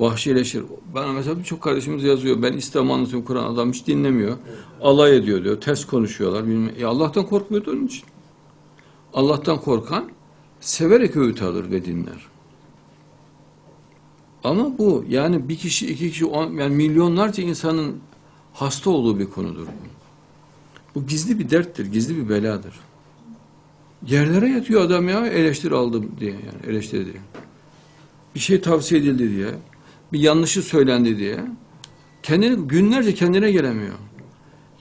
Vahşileşir. 0.00 0.64
Bana 0.94 1.12
mesela 1.12 1.38
birçok 1.38 1.60
kardeşimiz 1.60 2.04
yazıyor. 2.04 2.42
Ben 2.42 2.52
İslam'ı 2.52 2.92
anlatıyorum 2.92 3.26
Kur'an 3.26 3.54
adam 3.54 3.72
hiç 3.72 3.86
dinlemiyor. 3.86 4.36
Alay 4.82 5.16
ediyor 5.16 5.44
diyor. 5.44 5.60
Ters 5.60 5.84
konuşuyorlar. 5.84 6.46
Bilmem. 6.46 6.72
Ya 6.78 6.88
Allah'tan 6.88 7.26
korkmuyor 7.26 7.66
onun 7.66 7.86
için. 7.86 8.04
Allah'tan 9.14 9.60
korkan 9.60 10.10
severek 10.60 11.16
öğüt 11.16 11.42
alır 11.42 11.70
ve 11.70 11.84
dinler. 11.84 12.31
Ama 14.44 14.78
bu 14.78 15.04
yani 15.08 15.48
bir 15.48 15.56
kişi, 15.56 15.86
iki 15.86 16.10
kişi, 16.10 16.26
on, 16.26 16.52
yani 16.52 16.74
milyonlarca 16.74 17.42
insanın 17.42 17.96
hasta 18.52 18.90
olduğu 18.90 19.18
bir 19.18 19.26
konudur 19.26 19.66
bu. 19.66 19.92
Bu 20.94 21.06
gizli 21.06 21.38
bir 21.38 21.50
derttir, 21.50 21.86
gizli 21.86 22.16
bir 22.16 22.28
beladır. 22.28 22.74
Yerlere 24.06 24.48
yatıyor 24.48 24.80
adam 24.80 25.08
ya 25.08 25.26
eleştiri 25.26 25.74
aldım 25.74 26.10
diye 26.20 26.30
yani 26.30 26.72
eleştiri 26.72 27.04
diye. 27.04 27.16
Bir 28.34 28.40
şey 28.40 28.60
tavsiye 28.60 29.00
edildi 29.00 29.30
diye. 29.30 29.48
Bir 30.12 30.20
yanlışı 30.20 30.62
söylendi 30.62 31.18
diye. 31.18 31.40
Kendini 32.22 32.68
günlerce 32.68 33.14
kendine 33.14 33.52
gelemiyor. 33.52 33.94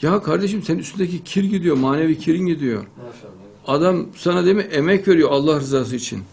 Ya 0.02 0.22
kardeşim 0.22 0.64
senin 0.64 0.80
üstündeki 0.80 1.24
kir 1.24 1.44
gidiyor, 1.44 1.78
manevi 1.78 2.18
kirin 2.18 2.46
gidiyor. 2.46 2.86
Maşallah. 2.98 3.42
Adam 3.68 4.06
sana 4.16 4.46
değil 4.46 4.56
mi 4.56 4.62
emek 4.72 5.08
veriyor 5.08 5.30
Allah 5.32 5.60
rızası 5.60 5.96
için. 5.96 6.24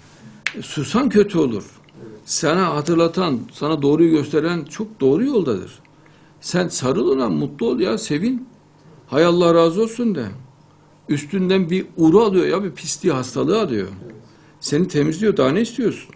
E, 0.58 0.62
susan 0.62 1.08
kötü 1.08 1.38
olur. 1.38 1.64
Sana 2.28 2.74
hatırlatan, 2.74 3.40
sana 3.52 3.82
doğruyu 3.82 4.10
gösteren 4.10 4.64
çok 4.64 5.00
doğru 5.00 5.24
yoldadır. 5.24 5.78
Sen 6.40 6.68
sarıl 6.68 7.08
ona, 7.08 7.28
mutlu 7.28 7.66
ol 7.66 7.80
ya, 7.80 7.98
sevin. 7.98 8.48
Hay 9.06 9.24
Allah 9.24 9.54
razı 9.54 9.82
olsun 9.82 10.14
de. 10.14 10.26
Üstünden 11.08 11.70
bir 11.70 11.86
uru 11.96 12.20
alıyor 12.20 12.46
ya, 12.46 12.64
bir 12.64 12.70
pisliği, 12.70 13.14
hastalığı 13.14 13.60
alıyor. 13.60 13.88
Seni 14.60 14.88
temizliyor, 14.88 15.36
daha 15.36 15.50
ne 15.50 15.60
istiyorsun? 15.60 16.14